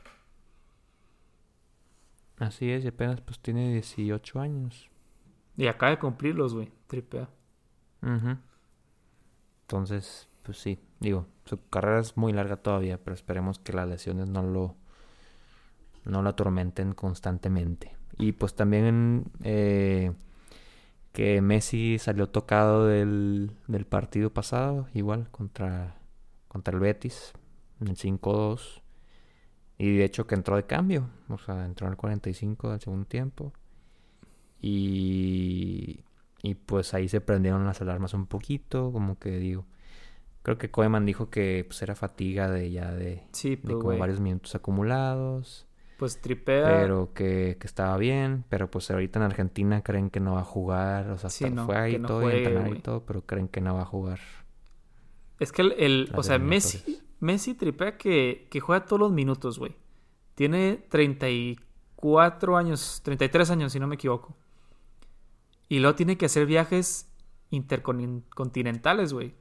Así 2.40 2.72
es, 2.72 2.84
y 2.84 2.88
apenas 2.88 3.22
pues 3.22 3.40
tiene 3.40 3.72
18 3.74 4.40
años. 4.40 4.90
Y 5.58 5.68
acaba 5.68 5.92
de 5.92 6.00
cumplirlos, 6.00 6.56
güey, 6.56 6.72
tripea. 6.88 7.30
Ujú. 8.02 8.38
Entonces, 9.64 10.28
pues 10.44 10.58
sí, 10.58 10.80
digo, 11.00 11.28
su 11.46 11.58
carrera 11.70 12.00
es 12.00 12.18
muy 12.18 12.34
larga 12.34 12.58
todavía, 12.58 12.98
pero 12.98 13.14
esperemos 13.14 13.60
que 13.60 13.74
las 13.74 13.88
lesiones 13.88 14.28
no 14.28 14.44
lo, 14.44 14.76
no 16.06 16.22
lo 16.22 16.30
atormenten 16.30 16.94
constantemente. 16.94 17.96
Y 18.18 18.34
pues 18.34 18.54
también 18.56 19.26
eh, 19.44 20.14
que 21.14 21.42
Messi 21.42 21.98
salió 22.00 22.30
tocado 22.30 22.86
del, 22.88 23.52
del 23.68 23.86
partido 23.86 24.32
pasado, 24.32 24.88
igual 24.94 25.30
contra, 25.32 25.96
contra 26.48 26.74
el 26.74 26.80
Betis, 26.80 27.34
en 27.82 27.90
el 27.90 27.98
5-2. 27.98 28.82
Y 29.78 29.98
de 29.98 30.06
hecho 30.06 30.28
que 30.28 30.36
entró 30.36 30.56
de 30.56 30.66
cambio, 30.66 31.10
o 31.28 31.38
sea, 31.38 31.66
entró 31.66 31.88
en 31.88 31.94
el 31.94 31.98
45 31.98 32.72
del 32.72 32.80
segundo 32.80 33.08
tiempo. 33.08 33.52
Y, 34.62 36.04
y 36.44 36.56
pues 36.56 36.94
ahí 36.94 37.10
se 37.10 37.20
prendieron 37.20 37.66
las 37.66 37.82
alarmas 37.82 38.14
un 38.14 38.28
poquito, 38.28 38.92
como 38.92 39.18
que 39.18 39.32
digo. 39.38 39.66
Creo 40.44 40.58
que 40.58 40.72
Koeman 40.72 41.06
dijo 41.06 41.30
que 41.30 41.66
pues 41.68 41.82
era 41.82 41.96
fatiga 41.96 42.50
de 42.50 42.72
ya 42.72 42.92
de, 42.92 43.24
Sí, 43.32 43.52
de 43.52 43.58
pues, 43.58 43.76
como 43.76 43.98
varios 43.98 44.20
minutos 44.20 44.56
acumulados. 44.56 45.68
Pues 45.98 46.20
tripea. 46.20 46.66
Pero 46.66 47.14
que, 47.14 47.58
que 47.60 47.68
estaba 47.68 47.96
bien, 47.98 48.44
pero 48.50 48.72
pues 48.72 48.90
ahorita 48.90 49.20
en 49.20 49.24
Argentina 49.24 49.84
creen 49.84 50.10
que 50.10 50.20
no 50.20 50.34
va 50.34 50.42
a 50.42 50.46
jugar, 50.46 51.12
o 51.12 51.18
sea, 51.20 51.30
Sí, 51.30 51.44
hasta 51.44 51.56
no, 51.56 51.66
fue 51.68 51.78
ahí 51.78 52.00
no 52.00 52.08
todo 52.08 52.32
y 52.32 52.38
entrenar 52.38 52.76
y 52.76 52.80
todo, 52.80 53.06
pero 53.06 53.22
creen 53.22 53.48
que 53.48 53.62
no 53.62 53.76
va 53.76 53.84
a 53.84 53.86
jugar. 53.86 54.20
Es 55.40 55.52
que 55.52 55.62
el, 55.62 56.12
o 56.16 56.24
sea, 56.24 56.40
Messi. 56.40 57.02
Messi 57.20 57.54
tripea 57.54 57.98
que, 57.98 58.48
que 58.50 58.60
juega 58.60 58.86
todos 58.86 59.00
los 59.00 59.12
minutos, 59.12 59.60
güey. 59.60 59.76
Tiene 60.34 60.84
34 60.90 62.58
años, 62.58 63.02
33 63.04 63.52
años, 63.52 63.72
si 63.72 63.80
no 63.80 63.86
me 63.86 63.94
equivoco. 63.94 64.36
Y 65.70 65.80
luego 65.80 65.96
tiene 65.96 66.18
que 66.18 66.26
hacer 66.26 66.48
viajes 66.48 67.12
intercontinentales, 67.52 69.14
güey. 69.14 69.36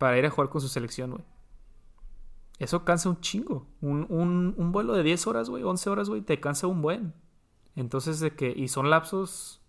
Para 0.00 0.16
ir 0.18 0.24
a 0.24 0.30
jugar 0.30 0.48
con 0.48 0.62
su 0.62 0.68
selección, 0.68 1.10
güey. 1.10 1.24
Eso 2.58 2.86
cansa 2.86 3.10
un 3.10 3.20
chingo. 3.20 3.66
Un, 3.82 4.06
un, 4.08 4.54
un 4.56 4.72
vuelo 4.72 4.94
de 4.94 5.02
10 5.02 5.26
horas, 5.26 5.50
güey, 5.50 5.62
11 5.62 5.90
horas, 5.90 6.08
güey, 6.08 6.22
te 6.22 6.40
cansa 6.40 6.66
un 6.68 6.80
buen. 6.80 7.12
Entonces, 7.76 8.18
de 8.18 8.34
que, 8.34 8.50
y 8.50 8.68
son 8.68 8.88
lapsos, 8.88 9.60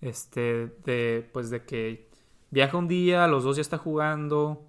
este, 0.00 0.68
de, 0.84 1.28
pues 1.32 1.50
de 1.50 1.64
que 1.64 2.08
viaja 2.52 2.76
un 2.78 2.86
día, 2.86 3.26
los 3.26 3.42
dos 3.42 3.56
ya 3.56 3.62
está 3.62 3.78
jugando, 3.78 4.64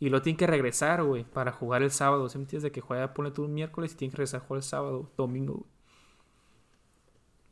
y 0.00 0.10
luego 0.10 0.24
tiene 0.24 0.36
que 0.36 0.48
regresar, 0.48 1.04
güey, 1.04 1.22
para 1.22 1.52
jugar 1.52 1.84
el 1.84 1.92
sábado. 1.92 2.28
¿Sí 2.28 2.36
me 2.36 2.42
entiendes? 2.42 2.64
De 2.64 2.72
que 2.72 2.80
juega, 2.80 3.14
ponle 3.14 3.30
tú 3.30 3.44
un 3.44 3.54
miércoles 3.54 3.92
y 3.92 3.96
tiene 3.96 4.10
que 4.10 4.16
regresar 4.16 4.40
a 4.42 4.44
jugar 4.44 4.58
el 4.58 4.64
sábado, 4.64 5.10
domingo, 5.16 5.54
güey. 5.54 5.70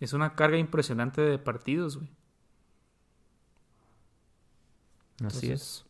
Es 0.00 0.12
una 0.12 0.34
carga 0.34 0.58
impresionante 0.58 1.22
de 1.22 1.38
partidos, 1.38 1.98
güey. 1.98 2.10
Así 5.24 5.50
es. 5.50 5.50
Entonces, 5.50 5.50
Es 5.50 5.83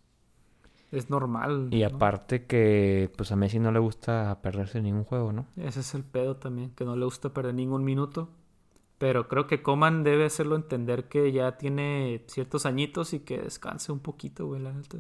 normal. 1.11 1.69
Y 1.71 1.81
¿no? 1.81 1.87
aparte 1.87 2.47
que 2.47 3.11
pues 3.17 3.33
a 3.33 3.37
Messi 3.37 3.59
no 3.59 3.73
le 3.73 3.79
gusta 3.79 4.41
perderse 4.43 4.81
ningún 4.81 5.05
juego, 5.05 5.33
¿no? 5.33 5.47
Ese 5.57 5.81
es 5.81 5.95
el 5.95 6.05
pedo 6.05 6.37
también, 6.37 6.71
que 6.71 6.85
no 6.85 6.97
le 6.97 7.05
gusta 7.05 7.31
perder 7.33 7.55
ningún 7.55 7.85
minuto. 7.85 8.29
Pero 8.99 9.29
creo 9.29 9.47
que 9.47 9.63
Coman 9.63 10.05
debe 10.05 10.25
hacerlo 10.25 10.57
entender 10.57 11.09
que 11.09 11.33
ya 11.33 11.59
tiene 11.59 12.25
ciertos 12.29 12.65
añitos 12.65 13.13
y 13.13 13.21
que 13.21 13.39
descanse 13.39 13.93
un 13.93 13.99
poquito, 13.99 14.47
güey, 14.47 14.63
la 14.63 14.73
neta. 14.73 14.99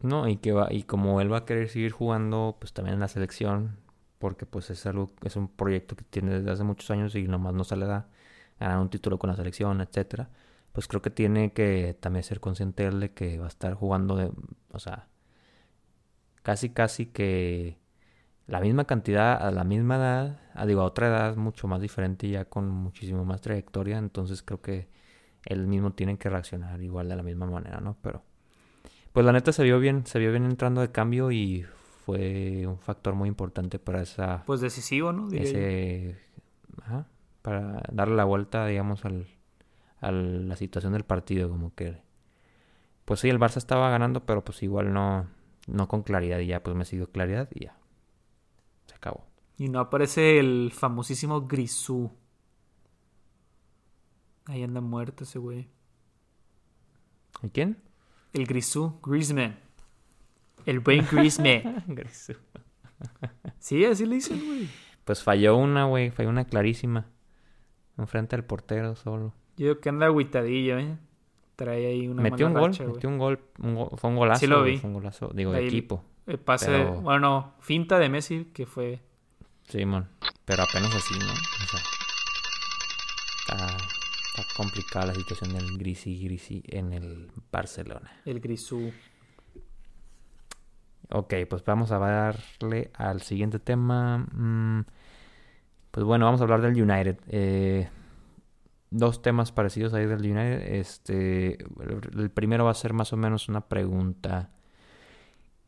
No, 0.00 0.28
y 0.28 0.36
que 0.36 0.52
va, 0.52 0.72
y 0.72 0.84
como 0.84 1.20
él 1.20 1.32
va 1.32 1.38
a 1.38 1.44
querer 1.44 1.68
seguir 1.68 1.90
jugando, 1.90 2.56
pues 2.60 2.72
también 2.72 2.94
en 2.94 3.00
la 3.00 3.08
selección, 3.08 3.76
porque 4.18 4.46
pues 4.46 4.70
es 4.70 4.86
algo, 4.86 5.10
es 5.24 5.36
un 5.36 5.48
proyecto 5.48 5.96
que 5.96 6.04
tiene 6.04 6.32
desde 6.32 6.50
hace 6.50 6.62
muchos 6.64 6.90
años 6.90 7.14
y 7.16 7.26
nomás 7.26 7.54
no 7.54 7.64
se 7.64 7.76
le 7.76 7.86
da 7.86 8.08
ganar 8.60 8.78
un 8.78 8.90
título 8.90 9.18
con 9.18 9.30
la 9.30 9.36
selección, 9.36 9.80
etcétera. 9.80 10.30
Pues 10.72 10.86
creo 10.86 11.02
que 11.02 11.10
tiene 11.10 11.52
que 11.52 11.96
también 11.98 12.22
ser 12.22 12.40
consciente 12.40 12.86
él 12.86 13.00
de 13.00 13.12
que 13.12 13.38
va 13.38 13.46
a 13.46 13.48
estar 13.48 13.74
jugando 13.74 14.16
de, 14.16 14.30
o 14.72 14.78
sea, 14.78 15.08
casi 16.42 16.70
casi 16.70 17.06
que 17.06 17.78
la 18.46 18.60
misma 18.60 18.84
cantidad 18.84 19.34
a 19.34 19.50
la 19.50 19.64
misma 19.64 19.96
edad, 19.96 20.40
a, 20.54 20.66
digo, 20.66 20.80
a 20.80 20.84
otra 20.84 21.08
edad 21.08 21.36
mucho 21.36 21.68
más 21.68 21.80
diferente 21.80 22.28
ya 22.28 22.46
con 22.46 22.68
muchísimo 22.70 23.24
más 23.24 23.40
trayectoria, 23.40 23.98
entonces 23.98 24.42
creo 24.42 24.62
que 24.62 24.88
él 25.44 25.66
mismo 25.66 25.92
tiene 25.92 26.18
que 26.18 26.30
reaccionar 26.30 26.80
igual 26.82 27.08
de 27.08 27.16
la 27.16 27.22
misma 27.22 27.46
manera, 27.46 27.80
¿no? 27.80 27.96
Pero 28.02 28.22
pues 29.12 29.26
la 29.26 29.32
neta 29.32 29.52
se 29.52 29.64
vio 29.64 29.78
bien, 29.78 30.06
se 30.06 30.18
vio 30.18 30.30
bien 30.30 30.44
entrando 30.44 30.80
de 30.80 30.90
cambio 30.90 31.30
y 31.30 31.66
fue 32.06 32.66
un 32.66 32.78
factor 32.78 33.14
muy 33.14 33.28
importante 33.28 33.78
para 33.78 34.00
esa 34.00 34.44
Pues 34.46 34.60
decisivo, 34.60 35.12
¿no? 35.12 35.28
Diría 35.28 35.44
yo. 35.44 35.58
ese 35.58 36.18
ajá, 36.82 37.06
para 37.42 37.82
darle 37.92 38.16
la 38.16 38.24
vuelta, 38.24 38.66
digamos, 38.66 39.04
al, 39.04 39.26
a 40.00 40.12
la 40.12 40.56
situación 40.56 40.92
del 40.92 41.04
partido, 41.04 41.48
como 41.48 41.74
que 41.74 42.02
pues 43.04 43.20
sí, 43.20 43.28
el 43.30 43.38
Barça 43.38 43.56
estaba 43.56 43.88
ganando, 43.88 44.26
pero 44.26 44.44
pues 44.44 44.62
igual 44.62 44.92
no 44.92 45.26
no 45.66 45.86
con 45.88 46.02
claridad 46.02 46.38
y 46.40 46.46
ya 46.46 46.62
pues 46.62 46.76
me 46.76 46.84
siguió 46.84 47.10
claridad 47.10 47.48
y 47.54 47.64
ya. 47.64 47.76
Se 48.86 48.94
acabó. 48.94 49.26
Y 49.56 49.68
no 49.68 49.80
aparece 49.80 50.38
el 50.38 50.72
famosísimo 50.72 51.46
Grisú. 51.46 52.10
Ahí 54.46 54.62
anda 54.62 54.80
muerto 54.80 55.24
ese 55.24 55.38
güey. 55.38 55.68
¿Y 57.42 57.50
quién? 57.50 57.82
El 58.32 58.46
Grisú, 58.46 58.98
Griezmann. 59.02 59.58
El 60.64 60.80
buen 60.80 61.06
Griezmann. 61.10 61.84
sí, 63.58 63.84
así 63.84 64.06
le 64.06 64.16
dicen, 64.16 64.44
güey. 64.44 64.68
Pues 65.04 65.22
falló 65.22 65.56
una, 65.56 65.84
güey, 65.84 66.10
falló 66.10 66.28
una 66.30 66.44
clarísima. 66.44 67.06
Enfrente 67.96 68.36
al 68.36 68.44
portero 68.44 68.94
solo. 68.94 69.34
Yo 69.58 69.66
digo 69.68 69.80
que 69.80 69.88
anda 69.90 70.06
agüitadillo, 70.06 70.78
¿eh? 70.78 70.96
Trae 71.56 71.86
ahí 71.86 72.08
una 72.08 72.22
metió 72.22 72.46
un 72.46 72.54
gol, 72.54 72.70
metió 72.70 73.08
un 73.08 73.18
gol, 73.18 73.40
un 73.58 73.90
fue 73.98 74.10
un 74.10 74.16
golazo, 74.16 74.40
Sí 74.40 74.46
lo 74.46 74.62
vi. 74.62 74.78
fue 74.78 74.88
un 74.88 74.94
golazo, 74.94 75.30
digo, 75.34 75.52
de 75.52 75.66
equipo. 75.66 76.02
El 76.26 76.38
pase, 76.38 76.66
Pero- 76.66 77.00
bueno, 77.00 77.18
no, 77.18 77.54
finta 77.60 77.98
de 77.98 78.08
Messi 78.08 78.46
que 78.54 78.64
fue 78.66 79.00
Simón, 79.64 80.08
pero 80.44 80.62
apenas 80.62 80.94
así, 80.94 81.18
¿no? 81.18 81.26
O 81.32 81.66
sea, 81.66 81.80
está, 83.40 83.76
está 83.76 84.54
complicada 84.56 85.06
la 85.06 85.14
situación 85.14 85.52
del 85.52 85.76
Grisi 85.78 86.22
Grisi 86.22 86.62
en 86.68 86.92
el 86.92 87.30
Barcelona. 87.50 88.12
el 88.24 88.38
Grisú. 88.40 88.92
Ok, 91.10 91.34
pues 91.48 91.64
vamos 91.64 91.90
a 91.90 91.98
darle 91.98 92.90
al 92.94 93.22
siguiente 93.22 93.58
tema. 93.58 94.18
Mm, 94.18 94.84
pues 95.90 96.04
bueno, 96.04 96.26
vamos 96.26 96.40
a 96.40 96.44
hablar 96.44 96.60
del 96.60 96.80
United. 96.80 97.18
Eh, 97.28 97.88
dos 98.90 99.20
temas 99.22 99.52
parecidos 99.52 99.92
ahí 99.94 100.06
del 100.06 100.20
United. 100.20 100.62
Este, 100.74 101.58
el 102.16 102.30
primero 102.30 102.64
va 102.64 102.70
a 102.70 102.74
ser 102.74 102.92
más 102.92 103.12
o 103.12 103.16
menos 103.16 103.48
una 103.48 103.62
pregunta. 103.68 104.50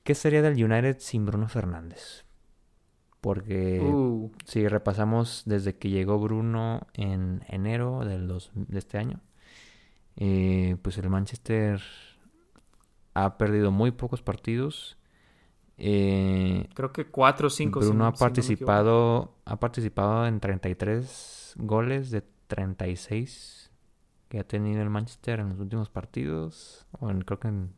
¿Qué 0.05 0.15
sería 0.15 0.43
del 0.43 0.63
United 0.63 0.97
sin 0.99 1.27
Bruno 1.27 1.49
Fernández? 1.49 2.25
Porque 3.21 3.81
Uh, 3.81 4.31
si 4.47 4.67
repasamos 4.67 5.43
desde 5.45 5.77
que 5.77 5.91
llegó 5.91 6.19
Bruno 6.19 6.87
en 6.95 7.43
enero 7.49 8.05
del 8.07 8.27
dos- 8.27 8.51
de 8.55 8.79
este 8.79 8.97
año, 8.97 9.21
eh, 10.17 10.77
pues 10.81 10.97
el 10.97 11.11
Manchester 11.11 11.81
ha 13.13 13.37
perdido 13.37 13.71
muy 13.73 13.91
pocos 13.91 14.23
partidos. 14.23 14.97
Eh, 15.77 16.69
creo 16.75 16.93
que 16.93 17.07
4 17.07 17.49
o 17.49 17.51
5. 17.51 17.81
Bruno 17.81 18.07
ha 18.07 18.13
participado, 18.13 19.35
ha 19.45 19.61
participado 19.61 20.27
en 20.27 20.41
33 20.41 21.55
goles 21.59 22.11
de 22.11 22.23
36 22.51 23.73
que 24.29 24.41
ha 24.41 24.45
tenido 24.49 24.83
el 24.83 24.91
Manchester 24.91 25.41
en 25.41 25.51
los 25.51 25.61
últimos 25.61 25.91
partidos. 25.91 26.87
O 27.01 27.11
en- 27.11 27.23
creo 27.23 27.41
que 27.41 27.49
en- 27.49 27.75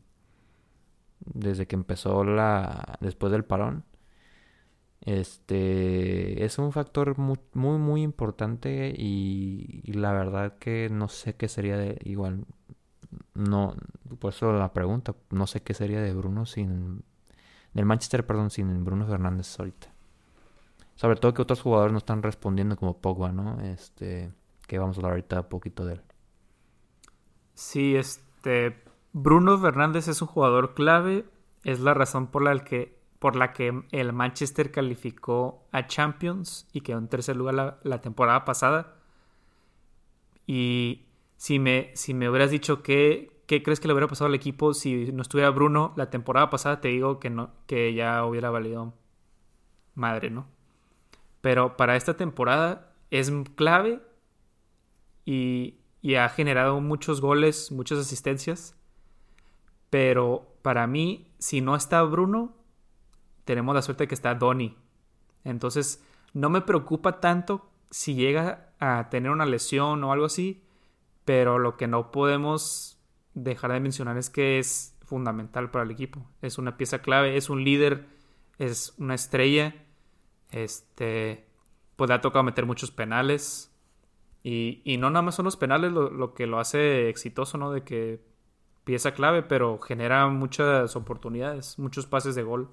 desde 1.25 1.67
que 1.67 1.75
empezó 1.75 2.23
la. 2.23 2.97
después 3.01 3.31
del 3.31 3.45
parón. 3.45 3.83
Este 5.01 6.45
es 6.45 6.57
un 6.59 6.71
factor 6.71 7.17
muy, 7.17 7.37
muy, 7.53 8.01
importante 8.03 8.93
y, 8.97 9.81
y 9.83 9.93
la 9.93 10.13
verdad 10.13 10.57
que 10.59 10.87
no 10.89 11.09
sé 11.09 11.35
qué 11.35 11.49
sería 11.49 11.75
de 11.77 11.99
igual. 12.05 12.45
No, 13.35 13.75
por 14.19 14.33
eso 14.33 14.53
la 14.53 14.73
pregunta, 14.73 15.15
no 15.31 15.47
sé 15.47 15.63
qué 15.63 15.73
sería 15.75 16.01
de 16.01 16.13
Bruno 16.13 16.45
sin 16.45 17.03
del 17.73 17.85
Manchester, 17.85 18.25
perdón, 18.27 18.51
sin 18.51 18.85
Bruno 18.85 19.07
Fernández 19.07 19.59
ahorita. 19.59 19.89
Sobre 20.95 21.17
todo 21.19 21.33
que 21.33 21.41
otros 21.41 21.61
jugadores 21.61 21.91
no 21.91 21.97
están 21.99 22.23
respondiendo 22.23 22.75
como 22.77 22.97
Pogba, 22.97 23.31
¿no? 23.31 23.61
Este, 23.61 24.31
que 24.67 24.79
vamos 24.79 24.97
a 24.97 24.99
hablar 24.99 25.11
ahorita 25.13 25.41
un 25.41 25.49
poquito 25.49 25.85
de 25.85 25.93
él. 25.93 26.01
Sí, 27.53 27.95
este. 27.95 28.83
Bruno 29.11 29.57
Fernández 29.59 30.07
es 30.07 30.21
un 30.21 30.27
jugador 30.27 30.73
clave. 30.73 31.25
Es 31.63 31.79
la 31.79 31.93
razón 31.93 32.27
por 32.27 32.43
la 32.43 32.63
que, 32.63 32.97
por 33.19 33.35
la 33.35 33.53
que 33.53 33.83
el 33.91 34.11
Manchester 34.11 34.71
calificó 34.71 35.67
a 35.71 35.87
Champions 35.87 36.67
y 36.73 36.81
quedó 36.81 36.97
en 36.97 37.07
tercer 37.07 37.35
lugar 37.35 37.79
la, 37.83 38.01
temporada 38.01 38.43
pasada. 38.43 38.95
Y 40.45 41.05
si 41.37 41.59
me, 41.59 41.91
si 41.93 42.13
me 42.13 42.29
hubieras 42.29 42.51
dicho 42.51 42.83
qué 42.83 43.29
crees 43.45 43.79
que 43.79 43.87
le 43.87 43.93
hubiera 43.93 44.07
pasado 44.07 44.27
al 44.27 44.35
equipo 44.35 44.73
si 44.73 45.11
no 45.11 45.21
estuviera 45.21 45.51
Bruno 45.51 45.93
la 45.95 46.09
temporada 46.09 46.49
pasada, 46.49 46.81
te 46.81 46.87
digo 46.87 47.19
que 47.19 47.29
no, 47.29 47.51
que 47.67 47.93
ya 47.93 48.25
hubiera 48.25 48.49
valido 48.49 48.93
madre, 49.95 50.31
¿no? 50.31 50.47
Pero 51.41 51.77
para 51.77 51.95
esta 51.95 52.15
temporada 52.17 52.93
es 53.11 53.31
clave 53.55 54.01
y, 55.25 55.79
ha 56.15 56.27
generado 56.29 56.81
muchos 56.81 57.21
goles, 57.21 57.71
muchas 57.71 57.99
asistencias. 57.99 58.75
Pero 59.89 60.55
para 60.61 60.87
mí, 60.87 61.31
si 61.37 61.61
no 61.61 61.75
está 61.75 62.01
Bruno, 62.03 62.55
tenemos 63.45 63.75
la 63.75 63.81
suerte 63.81 64.03
de 64.03 64.07
que 64.07 64.15
está 64.15 64.35
Donny. 64.35 64.75
Entonces, 65.43 66.03
no 66.33 66.49
me 66.49 66.61
preocupa 66.61 67.19
tanto 67.19 67.69
si 67.89 68.15
llega 68.15 68.73
a 68.79 69.09
tener 69.09 69.31
una 69.31 69.45
lesión 69.45 70.03
o 70.03 70.11
algo 70.11 70.25
así, 70.25 70.63
pero 71.25 71.59
lo 71.59 71.77
que 71.77 71.87
no 71.87 72.11
podemos 72.11 72.99
dejar 73.33 73.71
de 73.71 73.79
mencionar 73.79 74.17
es 74.17 74.29
que 74.29 74.59
es 74.59 74.95
fundamental 75.05 75.69
para 75.71 75.85
el 75.85 75.91
equipo. 75.91 76.25
Es 76.41 76.57
una 76.57 76.75
pieza 76.77 76.99
clave, 76.99 77.37
es 77.37 77.49
un 77.49 77.63
líder, 77.63 78.07
es 78.57 78.93
una 78.97 79.15
estrella. 79.15 79.75
Este, 80.51 81.47
pues 81.95 82.09
le 82.09 82.15
ha 82.15 82.21
tocado 82.21 82.43
meter 82.43 82.65
muchos 82.65 82.91
penales. 82.91 83.72
Y, 84.43 84.81
y 84.83 84.97
no 84.97 85.09
nada 85.09 85.23
más 85.23 85.35
son 85.35 85.45
los 85.45 85.55
penales 85.55 85.91
lo, 85.91 86.09
lo, 86.09 86.33
que 86.33 86.47
lo 86.47 86.59
hace 86.59 87.09
exitoso, 87.09 87.57
¿no? 87.57 87.71
De 87.71 87.83
que 87.83 88.21
pieza 88.83 89.13
clave, 89.13 89.41
pero 89.41 89.79
genera 89.79 90.27
muchas 90.27 90.95
oportunidades, 90.95 91.79
muchos 91.79 92.05
pases 92.05 92.35
de 92.35 92.43
gol. 92.43 92.69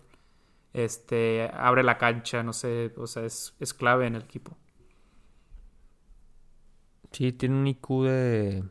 Este, 0.72 1.50
abre 1.54 1.82
la 1.82 1.98
cancha, 1.98 2.42
no 2.42 2.52
sé, 2.52 2.92
o 2.96 3.06
sea, 3.06 3.24
es, 3.24 3.54
es 3.60 3.74
clave 3.74 4.06
en 4.06 4.16
el 4.16 4.22
equipo. 4.22 4.56
Sí, 7.12 7.32
tiene 7.32 7.56
un 7.56 7.66
IQ 7.66 8.04
de, 8.04 8.64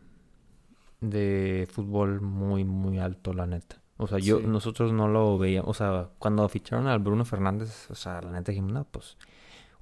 de 1.01 1.67
fútbol 1.71 2.21
muy, 2.21 2.63
muy 2.63 2.99
alto, 2.99 3.33
la 3.33 3.45
neta. 3.45 3.81
O 3.97 4.07
sea, 4.07 4.17
yo, 4.17 4.39
nosotros 4.39 4.93
no 4.93 5.09
lo 5.09 5.37
veíamos. 5.37 5.69
O 5.69 5.73
sea, 5.73 6.09
cuando 6.19 6.47
ficharon 6.47 6.87
al 6.87 6.99
Bruno 6.99 7.25
Fernández, 7.25 7.91
o 7.91 7.95
sea, 7.95 8.21
la 8.21 8.31
neta 8.31 8.51
dijimos, 8.53 8.71
no, 8.71 8.85
pues, 8.85 9.17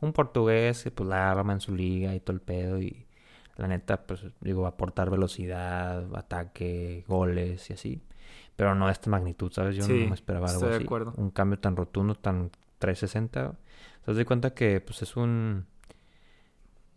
un 0.02 0.12
portugués 0.12 0.84
que 0.84 0.92
pues 0.92 1.08
la 1.08 1.32
arma 1.32 1.54
en 1.54 1.62
su 1.62 1.76
liga 1.76 2.16
y 2.16 2.20
todo 2.20 2.34
el 2.34 2.42
pedo. 2.42 2.80
Y 2.82 3.07
la 3.58 3.68
neta, 3.68 4.06
pues, 4.06 4.26
digo, 4.42 4.68
aportar 4.68 5.10
velocidad, 5.10 6.16
ataque, 6.16 7.04
goles 7.08 7.70
y 7.70 7.74
así. 7.74 8.02
Pero 8.56 8.74
no 8.76 8.88
de 8.88 8.92
esta 8.92 9.10
magnitud, 9.10 9.52
¿sabes? 9.52 9.76
Yo 9.76 9.88
no 9.88 9.94
me 9.94 10.14
esperaba 10.14 10.50
algo 10.50 10.68
así. 10.68 10.86
Un 11.16 11.30
cambio 11.32 11.60
tan 11.60 11.76
rotundo, 11.76 12.16
tan 12.16 12.52
360. 12.80 13.56
¿Te 14.06 14.14
das 14.14 14.26
cuenta 14.26 14.54
que, 14.54 14.82
pues, 14.82 15.02
es 15.02 15.16
un 15.16 15.66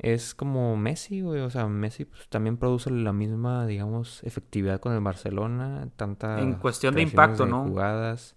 es 0.03 0.35
como 0.35 0.77
Messi, 0.77 1.21
güey. 1.21 1.43
O 1.43 1.51
sea, 1.51 1.67
Messi 1.67 2.07
pues, 2.07 2.27
también 2.29 2.57
produce 2.57 2.91
la 2.91 3.13
misma, 3.13 3.67
digamos, 3.67 4.23
efectividad 4.25 4.81
con 4.81 4.95
el 4.95 5.01
Barcelona. 5.01 5.89
Tanta. 5.97 6.41
En 6.41 6.55
cuestión 6.55 6.95
de 6.95 7.03
impacto, 7.03 7.47
¿no? 7.47 7.65
Jugadas. 7.65 8.35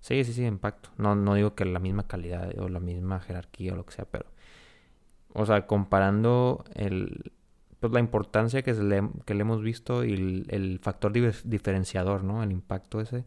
Sí, 0.00 0.24
sí, 0.24 0.32
sí, 0.32 0.44
impacto. 0.44 0.90
No, 0.96 1.14
no 1.14 1.34
digo 1.34 1.54
que 1.54 1.64
la 1.64 1.78
misma 1.78 2.06
calidad 2.06 2.58
o 2.58 2.68
la 2.68 2.80
misma 2.80 3.20
jerarquía 3.20 3.74
o 3.74 3.76
lo 3.76 3.84
que 3.84 3.92
sea, 3.92 4.06
pero. 4.06 4.24
O 5.34 5.44
sea, 5.44 5.66
comparando 5.66 6.64
el. 6.74 7.32
Pues 7.82 7.92
la 7.92 8.00
importancia 8.00 8.62
que, 8.62 8.72
le, 8.72 9.10
que 9.26 9.34
le 9.34 9.42
hemos 9.42 9.62
visto 9.62 10.04
y 10.04 10.14
el, 10.14 10.46
el 10.48 10.78
factor 10.78 11.12
diferenciador, 11.12 12.24
¿no? 12.24 12.42
El 12.42 12.52
impacto 12.52 13.00
ese 13.02 13.26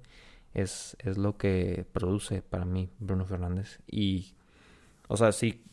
es, 0.56 0.98
es 1.04 1.18
lo 1.18 1.38
que 1.38 1.86
produce 1.92 2.42
para 2.42 2.66
mí 2.66 2.90
Bruno 3.00 3.26
Fernández. 3.26 3.80
Y. 3.86 4.34
O 5.08 5.18
sea, 5.18 5.32
sí 5.32 5.64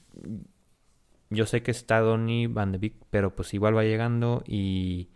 yo 1.33 1.47
sé 1.47 1.62
que 1.62 1.71
está 1.71 2.01
Donny 2.01 2.47
Van 2.47 2.73
de 2.73 2.79
Beek, 2.79 2.95
pero 3.11 3.35
pues 3.35 3.55
igual 3.55 3.77
va 3.77 3.85
llegando 3.85 4.43
y 4.47 5.11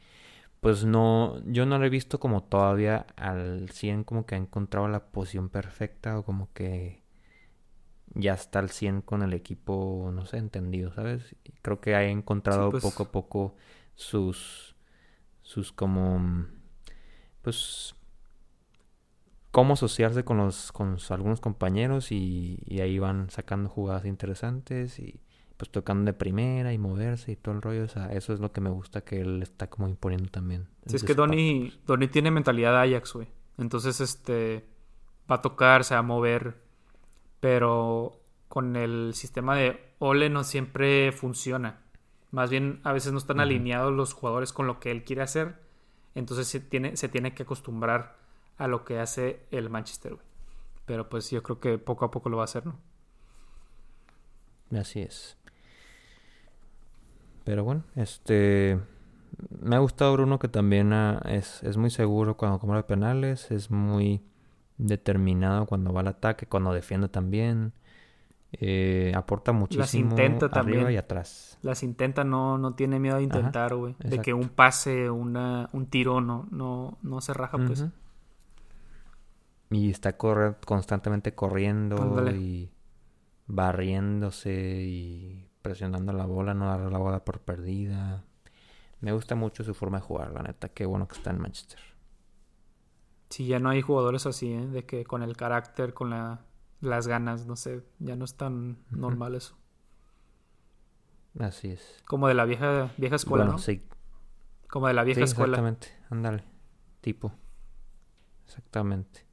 pues 0.61 0.85
no, 0.85 1.41
yo 1.45 1.67
no 1.67 1.79
lo 1.79 1.87
he 1.87 1.91
visto 1.91 2.19
como 2.21 2.43
todavía 2.45 3.07
al 3.17 3.71
100 3.71 4.05
como 4.05 4.27
que 4.27 4.35
ha 4.35 4.39
encontrado 4.39 4.89
la 4.89 5.07
posición 5.07 5.49
perfecta 5.51 6.19
o 6.19 6.25
como 6.25 6.53
que 6.53 7.03
ya 8.17 8.35
está 8.35 8.59
al 8.59 8.71
100 8.71 9.03
con 9.03 9.23
el 9.23 9.33
equipo, 9.33 10.11
no 10.13 10.27
sé, 10.27 10.39
entendido, 10.39 10.93
¿sabes? 10.93 11.37
Creo 11.63 11.81
que 11.81 11.95
ha 11.95 12.05
encontrado 12.05 12.71
pues 12.71 12.83
poco 12.83 13.03
a 13.05 13.13
poco 13.13 13.55
sus, 13.95 14.75
sus 15.43 15.73
como, 15.73 16.47
pues, 17.43 17.95
cómo 19.51 19.75
asociarse 19.75 20.25
con 20.25 20.39
los, 20.39 20.73
con 20.73 20.99
algunos 21.11 21.41
compañeros 21.41 22.11
y, 22.11 22.59
y 22.67 22.81
ahí 22.81 22.99
van 22.99 23.31
sacando 23.31 23.69
jugadas 23.69 24.05
interesantes 24.07 24.99
y 24.99 25.21
pues 25.57 25.71
tocando 25.71 26.11
de 26.11 26.13
primera 26.13 26.73
y 26.73 26.79
moverse 26.79 27.33
y 27.33 27.37
todo 27.37 27.55
el 27.55 27.63
rollo. 27.63 27.85
O 27.85 27.89
sea, 27.89 28.13
eso 28.13 28.33
es 28.33 28.41
lo 28.41 28.53
que 28.53 28.61
me 28.61 28.71
gusta 28.71 29.03
que 29.03 29.21
él 29.21 29.43
está 29.43 29.69
como 29.69 29.89
imponiendo 29.89 30.29
también. 30.31 30.69
Sí, 30.87 30.97
es 30.97 31.05
que 31.05 31.15
Donny, 31.15 31.73
Donny 31.87 32.09
tiene 32.09 32.31
mentalidad 32.31 32.73
de 32.73 32.95
Ajax, 32.95 33.15
güey. 33.15 33.29
Entonces, 33.59 34.01
este, 34.01 34.67
va 35.31 35.37
a 35.37 35.43
tocar, 35.43 35.85
se 35.85 35.95
va 35.95 36.01
a 36.01 36.03
mover, 36.03 36.66
pero 37.47 38.19
con 38.49 38.75
el 38.75 39.15
sistema 39.15 39.55
de 39.55 39.81
Ole 40.01 40.31
no 40.31 40.43
siempre 40.43 41.13
funciona. 41.13 41.79
Más 42.33 42.51
bien, 42.51 42.81
a 42.83 42.93
veces 42.93 43.13
no 43.13 43.19
están 43.19 43.39
alineados 43.39 43.93
los 43.93 44.15
jugadores 44.15 44.53
con 44.53 44.67
lo 44.67 44.81
que 44.81 44.91
él 44.91 45.05
quiere 45.05 45.23
hacer. 45.23 45.55
Entonces 46.17 46.49
se 46.49 46.59
tiene, 46.59 46.97
se 46.97 47.09
tiene 47.09 47.35
que 47.35 47.45
acostumbrar 47.45 48.17
a 48.59 48.67
lo 48.67 48.85
que 48.85 48.99
hace 48.99 49.47
el 49.53 49.71
Manchester, 49.71 50.15
güey. 50.15 50.27
Pero 50.87 51.09
pues 51.09 51.31
yo 51.31 51.41
creo 51.45 51.61
que 51.61 51.79
poco 51.79 52.05
a 52.05 52.11
poco 52.11 52.31
lo 52.31 52.39
va 52.39 52.43
a 52.43 52.47
hacer, 52.47 52.67
¿no? 52.67 52.81
Así 54.77 55.03
es. 55.03 55.39
Pero 57.45 57.63
bueno, 57.63 57.85
este... 57.95 58.81
Me 59.61 59.77
ha 59.77 59.79
gustado 59.79 60.15
Bruno 60.15 60.41
que 60.41 60.49
también 60.49 60.93
ah, 60.93 61.23
es, 61.27 61.63
es 61.63 61.77
muy 61.77 61.91
seguro 61.91 62.37
cuando 62.37 62.59
cobra 62.59 62.89
penales, 62.89 63.53
es 63.53 63.71
muy 63.71 64.21
determinado 64.79 65.67
cuando 65.67 65.93
va 65.93 66.01
al 66.01 66.09
ataque, 66.09 66.47
cuando 66.47 66.73
defiende 66.73 67.09
también. 67.09 67.73
Eh, 68.53 69.13
aporta 69.15 69.53
muchísimo 69.53 69.83
Las 69.83 69.95
intenta 69.95 70.47
arriba 70.47 70.91
y 70.91 70.97
atrás. 70.97 71.59
Las 71.63 71.83
intenta, 71.83 72.25
no, 72.25 72.59
no 72.59 72.75
tiene 72.75 72.99
miedo 72.99 73.17
de 73.17 73.25
intentar, 73.25 73.75
güey. 73.75 73.97
De 73.99 74.21
que 74.21 74.33
un 74.33 74.49
pase, 74.49 75.11
una, 75.11 75.69
un 75.73 75.87
tiro 75.87 76.21
no, 76.21 76.47
no, 76.51 76.97
no 77.03 77.21
se 77.21 77.35
raja, 77.35 77.59
pues. 77.59 77.85
Y 79.71 79.91
está 79.91 80.17
corre 80.17 80.55
constantemente 80.65 81.35
corriendo 81.35 82.31
y 82.31 82.71
barriéndose 83.47 84.83
y 84.85 85.49
presionando 85.61 86.13
la 86.13 86.25
bola, 86.25 86.55
no 86.55 86.67
dar 86.67 86.81
la 86.91 86.99
bola 86.99 87.25
por 87.25 87.41
perdida. 87.41 88.23
Me 89.01 89.13
gusta 89.13 89.35
mucho 89.35 89.65
su 89.65 89.75
forma 89.75 89.99
de 89.99 90.05
jugar, 90.05 90.33
la 90.33 90.43
neta. 90.43 90.69
Qué 90.69 90.87
bueno 90.87 91.09
que 91.09 91.17
está 91.17 91.31
en 91.31 91.41
Manchester. 91.41 91.81
Sí, 93.31 93.47
ya 93.47 93.59
no 93.59 93.71
hay 93.71 93.83
jugadores 93.83 94.27
así, 94.27 94.53
¿eh? 94.53 94.67
de 94.67 94.85
que 94.85 95.05
con 95.05 95.23
el 95.23 95.37
carácter, 95.37 95.95
con 95.95 96.11
la, 96.11 96.45
las 96.81 97.07
ganas, 97.07 97.47
no 97.47 97.57
sé, 97.57 97.83
ya 97.99 98.17
no 98.17 98.25
es 98.25 98.37
tan 98.37 98.79
normal 98.91 99.35
eso. 99.35 99.57
Así 101.39 101.69
es. 101.69 102.03
Como 102.07 102.29
de 102.29 102.35
la 102.35 102.45
vieja 102.45 102.93
vieja 102.97 103.17
escuela, 103.17 103.45
¿no? 103.45 103.59
Sí. 103.59 103.83
Como 104.69 104.89
de 104.89 104.95
la 104.95 105.05
vieja 105.05 105.23
escuela. 105.23 105.57
Exactamente, 105.59 105.89
ándale, 106.11 106.45
tipo. 107.01 107.33
Exactamente. 108.47 109.27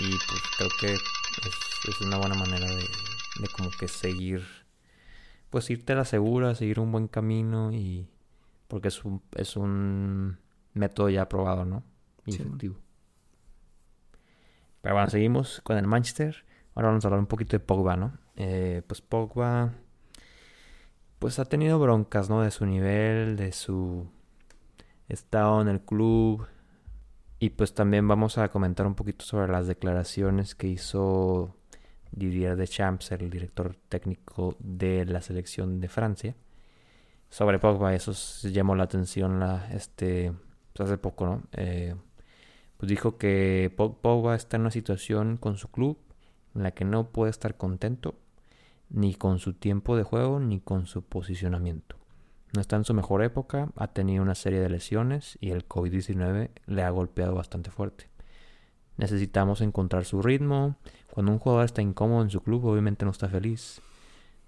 Y 0.00 0.10
pues 0.10 0.42
creo 0.56 0.70
que 0.80 0.94
es, 0.94 2.00
una 2.00 2.18
buena 2.18 2.34
manera 2.34 2.66
de, 2.66 2.82
de 2.82 3.48
como 3.56 3.70
que 3.78 3.88
seguir 3.88 4.42
pues 5.50 5.70
irte 5.70 5.92
a 5.92 5.96
la 5.96 6.04
segura, 6.04 6.54
seguir 6.54 6.80
un 6.80 6.92
buen 6.92 7.08
camino 7.08 7.72
y 7.72 8.08
porque 8.68 8.88
es 8.88 9.04
un, 9.04 9.22
es 9.34 9.56
un 9.56 10.38
método 10.74 11.08
ya 11.08 11.28
probado, 11.28 11.64
¿no? 11.64 11.82
Y 12.30 12.34
efectivo. 12.34 12.76
Pero 14.80 14.94
bueno, 14.94 15.10
seguimos 15.10 15.60
con 15.62 15.76
el 15.76 15.86
Manchester. 15.86 16.44
Ahora 16.74 16.88
vamos 16.88 17.04
a 17.04 17.08
hablar 17.08 17.20
un 17.20 17.26
poquito 17.26 17.56
de 17.56 17.60
Pogba, 17.60 17.96
¿no? 17.96 18.18
Eh, 18.36 18.82
pues 18.86 19.00
Pogba, 19.00 19.74
pues 21.18 21.38
ha 21.38 21.44
tenido 21.44 21.78
broncas, 21.78 22.30
¿no? 22.30 22.42
De 22.42 22.50
su 22.50 22.66
nivel, 22.66 23.36
de 23.36 23.52
su 23.52 24.08
estado 25.08 25.60
en 25.60 25.68
el 25.68 25.80
club. 25.80 26.46
Y 27.40 27.50
pues 27.50 27.74
también 27.74 28.06
vamos 28.06 28.38
a 28.38 28.48
comentar 28.48 28.86
un 28.86 28.94
poquito 28.94 29.24
sobre 29.24 29.50
las 29.50 29.66
declaraciones 29.66 30.54
que 30.54 30.68
hizo 30.68 31.56
Didier 32.10 32.56
Deschamps, 32.56 33.12
el 33.12 33.30
director 33.30 33.76
técnico 33.88 34.56
de 34.58 35.04
la 35.04 35.20
selección 35.20 35.80
de 35.80 35.88
Francia. 35.88 36.34
Sobre 37.28 37.58
Pogba, 37.58 37.94
eso 37.94 38.12
llamó 38.48 38.74
la 38.74 38.84
atención 38.84 39.38
la, 39.38 39.68
este, 39.72 40.32
pues, 40.72 40.88
hace 40.88 40.98
poco, 40.98 41.26
¿no? 41.26 41.42
Eh, 41.52 41.94
pues 42.78 42.88
dijo 42.88 43.18
que 43.18 43.72
Pogba 43.76 44.34
está 44.34 44.56
en 44.56 44.62
una 44.62 44.70
situación 44.70 45.36
con 45.36 45.58
su 45.58 45.68
club 45.68 45.98
en 46.54 46.62
la 46.62 46.70
que 46.70 46.84
no 46.84 47.10
puede 47.10 47.30
estar 47.30 47.56
contento 47.56 48.14
ni 48.88 49.14
con 49.14 49.38
su 49.38 49.52
tiempo 49.52 49.96
de 49.96 50.04
juego 50.04 50.40
ni 50.40 50.60
con 50.60 50.86
su 50.86 51.02
posicionamiento. 51.02 51.96
No 52.54 52.62
está 52.62 52.76
en 52.76 52.84
su 52.84 52.94
mejor 52.94 53.22
época, 53.22 53.70
ha 53.76 53.88
tenido 53.88 54.22
una 54.22 54.34
serie 54.34 54.60
de 54.60 54.70
lesiones 54.70 55.36
y 55.40 55.50
el 55.50 55.68
COVID-19 55.68 56.50
le 56.66 56.82
ha 56.82 56.90
golpeado 56.90 57.34
bastante 57.34 57.70
fuerte. 57.70 58.08
Necesitamos 58.96 59.60
encontrar 59.60 60.04
su 60.04 60.22
ritmo. 60.22 60.76
Cuando 61.12 61.32
un 61.32 61.38
jugador 61.38 61.64
está 61.64 61.82
incómodo 61.82 62.22
en 62.22 62.30
su 62.30 62.42
club, 62.42 62.64
obviamente 62.64 63.04
no 63.04 63.10
está 63.10 63.28
feliz. 63.28 63.80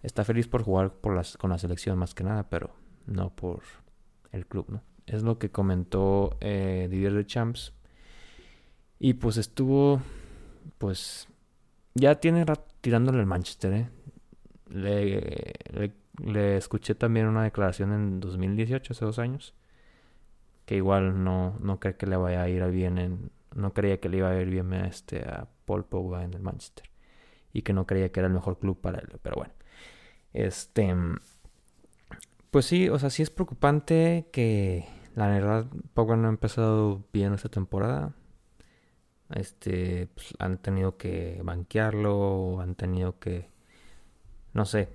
Está 0.03 0.25
feliz 0.25 0.49
por 0.49 0.63
jugar 0.63 0.93
por 0.95 1.21
con 1.39 1.51
la 1.51 1.59
selección 1.59 1.99
más 1.99 2.15
que 2.15 2.25
nada, 2.25 2.49
pero 2.49 2.71
no 3.07 3.31
por 3.31 3.63
el 4.33 4.47
club, 4.47 4.67
¿no? 4.69 4.83
Es 5.07 5.23
lo 5.23 5.39
que 5.39 5.51
comentó 5.51 6.37
eh, 6.41 6.89
Didier 6.91 7.13
de 7.13 7.27
Champs. 7.27 7.75
Y 9.01 9.15
pues 9.15 9.39
estuvo, 9.39 10.01
pues, 10.79 11.27
ya 11.95 12.21
tiene 12.21 12.45
tirándole 12.81 13.19
el 13.19 13.27
Manchester, 13.27 13.73
¿eh? 13.73 13.89
Le, 14.69 15.93
le, 16.23 16.57
escuché 16.57 16.95
también 16.95 17.27
una 17.27 17.43
declaración 17.43 17.93
en 17.93 18.21
2018, 18.21 18.93
hace 18.93 19.05
dos 19.05 19.19
años, 19.19 19.55
que 20.67 20.77
igual 20.77 21.25
no, 21.25 21.57
no 21.61 21.81
cree 21.81 21.97
que 21.97 22.07
le 22.07 22.17
vaya 22.17 22.43
a 22.43 22.49
ir 22.49 22.63
bien 22.71 22.99
en, 22.99 23.31
no 23.55 23.73
creía 23.73 24.01
que 24.01 24.09
le 24.09 24.19
iba 24.19 24.31
a 24.31 24.41
ir 24.41 24.49
bien 24.49 24.73
a, 24.73 24.87
este, 24.87 25.21
a 25.21 25.49
Paul 25.65 25.85
Pogba 25.85 26.23
en 26.23 26.35
el 26.35 26.43
Manchester. 26.43 26.89
Y 27.53 27.63
que 27.63 27.73
no 27.73 27.87
creía 27.87 28.13
que 28.13 28.21
era 28.21 28.29
el 28.29 28.35
mejor 28.35 28.59
club 28.59 28.81
para 28.81 28.99
él. 29.01 29.09
Pero 29.23 29.37
bueno. 29.37 29.53
Este. 30.33 30.95
Pues 32.51 32.67
sí, 32.67 32.89
o 32.89 32.99
sea, 32.99 33.11
sí 33.11 33.23
es 33.23 33.31
preocupante 33.31 34.29
que 34.33 34.87
la 35.15 35.29
verdad 35.29 35.67
Pogba 35.95 36.17
no 36.17 36.29
ha 36.29 36.31
empezado 36.31 37.05
bien 37.13 37.35
esta 37.35 37.49
temporada. 37.49 38.13
Este, 39.35 40.09
pues, 40.15 40.35
han 40.39 40.59
tenido 40.59 40.97
que 40.97 41.41
banquearlo, 41.45 42.61
han 42.61 42.75
tenido 42.75 43.19
que, 43.19 43.49
no 44.53 44.65
sé, 44.65 44.89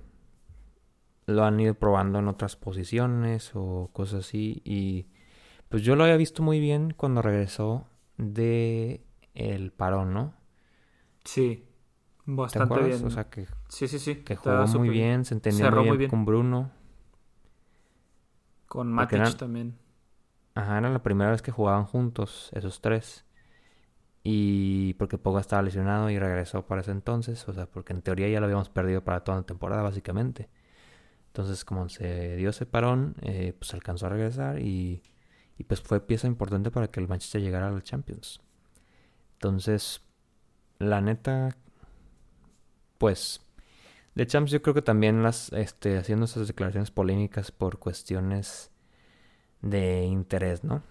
lo 1.26 1.44
han 1.44 1.58
ido 1.58 1.74
probando 1.74 2.18
en 2.18 2.28
otras 2.28 2.56
posiciones 2.56 3.50
o 3.54 3.90
cosas 3.92 4.26
así. 4.26 4.62
Y 4.64 5.06
pues 5.68 5.82
yo 5.82 5.96
lo 5.96 6.04
había 6.04 6.16
visto 6.16 6.42
muy 6.42 6.60
bien 6.60 6.94
cuando 6.96 7.22
regresó 7.22 7.86
de 8.16 9.04
el 9.34 9.72
parón, 9.72 10.14
¿no? 10.14 10.34
Sí, 11.24 11.66
bastante 12.24 12.82
bien. 12.82 13.04
O 13.04 13.10
sea, 13.10 13.28
que, 13.28 13.46
sí, 13.68 13.88
sí, 13.88 13.98
sí. 13.98 14.16
que 14.16 14.36
jugó 14.36 14.66
muy 14.66 14.88
bien, 14.88 15.24
se 15.24 15.34
entendió 15.34 15.70
muy 15.70 15.96
bien, 15.98 16.10
con 16.10 16.24
Bruno. 16.24 16.70
Con 18.66 18.92
Matic 18.92 19.36
también. 19.36 19.78
Ajá, 20.54 20.78
era 20.78 20.88
la 20.88 21.02
primera 21.02 21.30
vez 21.30 21.42
que 21.42 21.50
jugaban 21.50 21.84
juntos, 21.84 22.50
esos 22.54 22.80
tres. 22.80 23.25
Y 24.28 24.94
porque 24.94 25.18
Pogba 25.18 25.40
estaba 25.40 25.62
lesionado 25.62 26.10
y 26.10 26.18
regresó 26.18 26.66
para 26.66 26.80
ese 26.80 26.90
entonces. 26.90 27.48
O 27.48 27.52
sea, 27.52 27.66
porque 27.66 27.92
en 27.92 28.02
teoría 28.02 28.28
ya 28.28 28.40
lo 28.40 28.46
habíamos 28.46 28.68
perdido 28.68 29.04
para 29.04 29.22
toda 29.22 29.38
la 29.38 29.44
temporada, 29.44 29.82
básicamente. 29.82 30.48
Entonces, 31.28 31.64
como 31.64 31.88
se 31.88 32.34
dio 32.34 32.50
ese 32.50 32.66
parón, 32.66 33.14
eh, 33.22 33.54
pues 33.56 33.72
alcanzó 33.72 34.06
a 34.06 34.08
regresar 34.08 34.58
y, 34.58 35.00
y 35.56 35.62
pues 35.62 35.80
fue 35.80 36.00
pieza 36.00 36.26
importante 36.26 36.72
para 36.72 36.88
que 36.88 36.98
el 36.98 37.06
Manchester 37.06 37.40
llegara 37.40 37.68
a 37.68 37.70
los 37.70 37.84
Champions. 37.84 38.40
Entonces, 39.34 40.00
la 40.80 41.00
neta, 41.00 41.56
pues, 42.98 43.46
de 44.16 44.26
Champs 44.26 44.50
yo 44.50 44.60
creo 44.60 44.74
que 44.74 44.82
también 44.82 45.22
las, 45.22 45.52
este, 45.52 45.98
haciendo 45.98 46.24
esas 46.24 46.48
declaraciones 46.48 46.90
polémicas 46.90 47.52
por 47.52 47.78
cuestiones 47.78 48.72
de 49.62 50.02
interés, 50.02 50.64
¿no? 50.64 50.82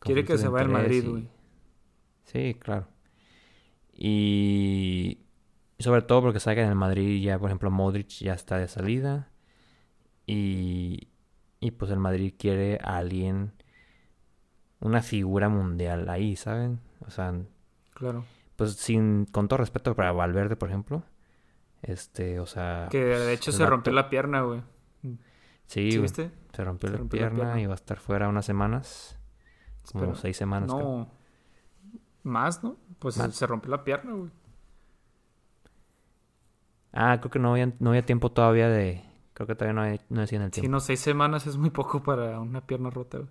Quiere 0.00 0.24
que 0.24 0.36
se 0.36 0.48
vaya 0.48 0.64
al 0.64 0.72
Madrid, 0.72 1.08
güey. 1.08 1.35
Sí, 2.26 2.54
claro. 2.54 2.88
Y 3.92 5.20
sobre 5.78 6.02
todo 6.02 6.22
porque 6.22 6.40
sabe 6.40 6.56
que 6.56 6.62
en 6.62 6.68
el 6.68 6.74
Madrid 6.74 7.22
ya, 7.22 7.38
por 7.38 7.48
ejemplo, 7.48 7.70
Modric 7.70 8.08
ya 8.08 8.34
está 8.34 8.58
de 8.58 8.68
salida. 8.68 9.30
Y, 10.26 11.08
y 11.60 11.70
pues 11.72 11.90
el 11.90 11.98
Madrid 11.98 12.34
quiere 12.36 12.78
a 12.82 12.98
alguien, 12.98 13.52
una 14.80 15.02
figura 15.02 15.48
mundial 15.48 16.08
ahí, 16.08 16.36
¿saben? 16.36 16.80
O 17.06 17.10
sea, 17.10 17.32
claro. 17.94 18.24
Pues 18.56 18.72
sin, 18.72 19.26
con 19.26 19.48
todo 19.48 19.58
respeto 19.58 19.94
para 19.94 20.12
Valverde, 20.12 20.56
por 20.56 20.68
ejemplo. 20.68 21.04
Este, 21.82 22.40
o 22.40 22.46
sea. 22.46 22.88
Que 22.90 23.04
de 23.04 23.32
hecho 23.32 23.52
se 23.52 23.64
rompió 23.66 23.92
la 23.92 24.10
pierna, 24.10 24.42
güey. 24.42 24.62
Sí, 25.66 25.98
viste? 25.98 26.30
Se 26.52 26.64
rompió, 26.64 26.90
la, 26.90 26.98
pierna 27.04 27.60
y 27.60 27.66
va 27.66 27.72
a 27.72 27.76
estar 27.76 27.98
fuera 27.98 28.28
unas 28.28 28.46
semanas. 28.46 29.18
Como 29.92 30.14
seis 30.14 30.36
semanas. 30.36 30.68
No. 30.68 31.10
Más, 32.26 32.64
¿no? 32.64 32.76
Pues 32.98 33.14
se 33.14 33.46
rompió 33.46 33.70
la 33.70 33.84
pierna, 33.84 34.12
güey. 34.12 34.30
Ah, 36.92 37.18
creo 37.20 37.30
que 37.30 37.38
no 37.38 37.52
había, 37.52 37.72
no 37.78 37.90
había 37.90 38.04
tiempo 38.04 38.32
todavía 38.32 38.68
de. 38.68 39.04
Creo 39.32 39.46
que 39.46 39.54
todavía 39.54 39.80
no, 39.80 39.98
no 40.08 40.20
decían 40.22 40.42
el 40.42 40.50
tiempo. 40.50 40.66
Sí, 40.66 40.70
no, 40.70 40.80
seis 40.80 40.98
semanas 40.98 41.46
es 41.46 41.56
muy 41.56 41.70
poco 41.70 42.02
para 42.02 42.40
una 42.40 42.66
pierna 42.66 42.90
rota, 42.90 43.18
güey. 43.18 43.30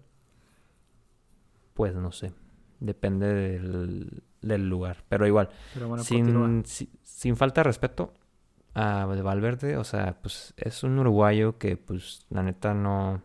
Pues 1.74 1.96
no 1.96 2.12
sé. 2.12 2.34
Depende 2.80 3.60
del, 4.42 4.70
lugar. 4.70 5.04
Pero 5.10 5.28
igual. 5.28 5.50
sin, 6.00 6.64
sin 6.66 7.36
falta 7.36 7.62
de 7.62 7.66
respeto, 7.66 8.14
a 8.76 9.08
de 9.08 9.22
Valverde, 9.22 9.76
o 9.76 9.84
sea, 9.84 10.22
pues 10.22 10.54
es 10.56 10.84
un 10.84 11.00
uruguayo 11.00 11.58
que 11.58 11.76
pues 11.76 12.26
la 12.30 12.44
neta 12.44 12.74
no 12.74 13.22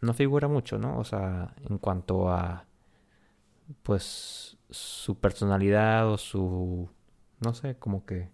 no 0.00 0.14
figura 0.14 0.48
mucho, 0.48 0.78
¿no? 0.78 0.98
O 0.98 1.04
sea, 1.04 1.54
en 1.68 1.78
cuanto 1.78 2.30
a 2.30 2.64
pues 3.82 4.55
su 4.70 5.18
personalidad 5.20 6.10
o 6.10 6.18
su 6.18 6.90
no 7.40 7.54
sé, 7.54 7.76
como 7.78 8.06
que 8.06 8.30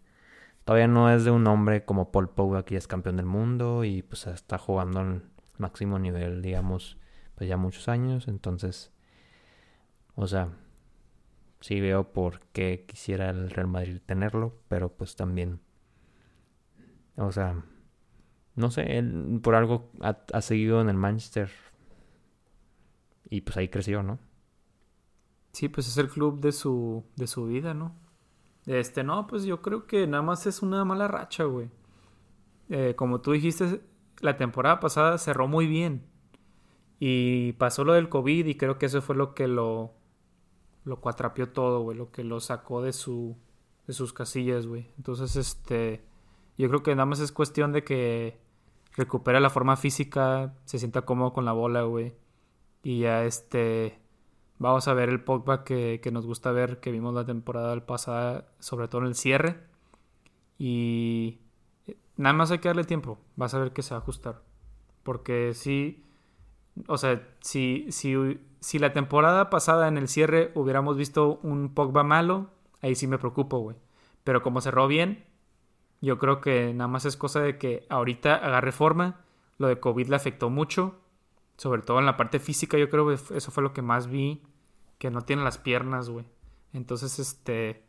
todavía 0.65 0.89
no 0.89 1.11
es 1.11 1.25
de 1.25 1.31
un 1.31 1.47
hombre 1.47 1.85
como 1.85 2.13
Paul 2.13 2.31
Pogba 2.31 2.65
que 2.65 2.75
ya 2.75 2.79
es 2.79 2.87
campeón 2.87 3.17
del 3.17 3.27
mundo 3.27 3.85
y 3.85 4.03
pues 4.03 4.27
está 4.27 4.59
jugando 4.59 5.01
al 5.01 5.23
máximo 5.59 5.99
nivel, 5.99 6.43
digamos, 6.43 6.99
pues 7.35 7.49
ya 7.49 7.57
muchos 7.57 7.89
años, 7.89 8.29
entonces 8.29 8.93
o 10.15 10.27
sea, 10.27 10.51
sí 11.61 11.81
veo 11.81 12.13
por 12.13 12.41
qué 12.53 12.85
quisiera 12.87 13.31
el 13.31 13.51
Real 13.51 13.69
Madrid 13.69 14.01
tenerlo, 14.05 14.59
pero 14.69 14.91
pues 14.93 15.17
también 15.17 15.61
o 17.17 17.33
sea, 17.33 17.63
no 18.55 18.71
sé, 18.71 18.99
él 18.99 19.41
por 19.43 19.55
algo 19.55 19.91
ha, 20.01 20.41
seguido 20.41 20.81
en 20.81 20.89
el 20.89 20.97
Manchester. 20.97 21.51
Y 23.29 23.43
pues 23.43 23.57
ahí 23.57 23.69
creció, 23.69 24.03
¿no? 24.03 24.19
Sí, 25.53 25.69
pues 25.69 25.89
es 25.89 25.99
el 25.99 26.09
club 26.09 26.41
de 26.41 26.53
su, 26.53 27.05
de 27.17 27.27
su 27.27 27.47
vida, 27.47 27.75
¿no? 27.75 27.95
Este, 28.67 29.05
no, 29.05 29.27
pues 29.27 29.45
yo 29.45 29.61
creo 29.61 29.87
que 29.87 30.07
nada 30.07 30.23
más 30.23 30.47
es 30.47 30.63
una 30.63 30.85
mala 30.85 31.09
racha, 31.09 31.45
güey. 31.45 31.71
Eh, 32.71 32.95
como 32.97 33.21
tú 33.21 33.33
dijiste, 33.33 33.83
la 34.21 34.37
temporada 34.37 34.81
pasada 34.81 35.19
cerró 35.19 35.49
muy 35.49 35.67
bien. 35.67 36.07
Y 37.01 37.53
pasó 37.55 37.85
lo 37.85 37.95
del 37.95 38.09
COVID 38.09 38.47
y 38.47 38.57
creo 38.57 38.79
que 38.79 38.87
eso 38.87 39.03
fue 39.03 39.17
lo 39.17 39.35
que 39.35 39.49
lo, 39.49 39.93
lo 40.85 41.01
cuatrapió 41.01 41.51
todo, 41.51 41.81
güey. 41.83 41.99
Lo 41.99 42.11
que 42.13 42.25
lo 42.25 42.41
sacó 42.41 42.83
de, 42.83 42.93
su, 42.93 43.37
de 43.87 43.93
sus 43.93 44.13
casillas, 44.13 44.67
güey. 44.67 44.91
Entonces, 44.97 45.37
este 45.37 46.03
yo 46.59 46.69
creo 46.69 46.83
que 46.83 46.95
nada 46.95 47.07
más 47.07 47.21
es 47.21 47.33
cuestión 47.33 47.73
de 47.73 47.85
que 47.85 48.39
recupere 48.97 49.41
la 49.41 49.51
forma 49.51 49.77
física, 49.77 50.55
se 50.65 50.79
sienta 50.79 51.03
cómodo 51.03 51.33
con 51.33 51.45
la 51.45 51.53
bola, 51.53 51.83
güey. 51.83 52.15
Y 52.83 53.01
ya 53.01 53.25
este. 53.25 53.99
Vamos 54.63 54.87
a 54.87 54.95
ver 54.95 55.09
el 55.09 55.21
Pogba 55.21 55.65
que, 55.65 55.99
que 56.01 56.13
nos 56.13 56.25
gusta 56.25 56.53
ver, 56.53 56.79
que 56.79 56.93
vimos 56.93 57.13
la 57.15 57.27
temporada 57.27 57.85
pasada, 57.85 58.47
sobre 58.61 58.87
todo 58.87 59.01
en 59.01 59.09
el 59.09 59.17
cierre. 59.17 59.57
Y 60.57 61.41
nada 62.17 62.33
más 62.33 62.53
hay 62.53 62.61
que 62.61 62.69
darle 62.69 62.85
tiempo. 62.85 63.19
Vas 63.35 63.55
a 63.55 63.59
ver 63.59 63.73
que 63.73 63.83
se 63.83 63.93
va 63.93 63.99
a 63.99 64.03
ajustar. 64.03 64.41
Porque 65.03 65.53
sí. 65.55 66.05
O 66.87 66.97
sea, 66.97 67.29
si, 67.41 67.89
si, 67.91 68.15
si 68.61 68.79
la 68.79 68.93
temporada 68.93 69.51
pasada 69.51 69.89
en 69.89 69.99
el 69.99 70.07
cierre 70.07 70.53
hubiéramos 70.55 70.97
visto 70.97 71.41
un 71.43 71.75
Pogba 71.75 72.05
malo, 72.05 72.51
ahí 72.83 72.95
sí 72.95 73.09
me 73.09 73.19
preocupo, 73.19 73.59
güey. 73.59 73.77
Pero 74.23 74.43
como 74.43 74.61
cerró 74.61 74.87
bien, 74.87 75.25
yo 76.01 76.21
creo 76.21 76.41
que 76.41 76.73
nada 76.73 76.87
más 76.87 77.05
es 77.05 77.17
cosa 77.17 77.41
de 77.41 77.59
que 77.59 77.85
ahorita 77.89 78.37
agarre 78.37 78.71
forma. 78.71 79.25
Lo 79.59 79.67
de 79.67 79.81
COVID 79.81 80.07
le 80.07 80.15
afectó 80.15 80.51
mucho. 80.51 81.01
Sobre 81.57 81.83
todo 81.83 81.99
en 81.99 82.07
la 82.07 82.17
parte 82.17 82.39
física, 82.39 82.79
yo 82.79 82.89
creo 82.89 83.09
que 83.09 83.15
eso 83.15 83.51
fue 83.51 83.65
lo 83.65 83.73
que 83.73 83.83
más 83.83 84.07
vi. 84.07 84.41
Que 85.03 85.11
no 85.11 85.23
tiene 85.23 85.43
las 85.43 85.59
piernas, 85.59 86.09
güey. 86.09 86.25
Entonces, 86.73 87.19
este. 87.19 87.83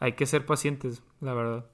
Hay 0.00 0.14
que 0.14 0.26
ser 0.26 0.44
pacientes, 0.44 1.04
la 1.20 1.34
verdad. 1.34 1.66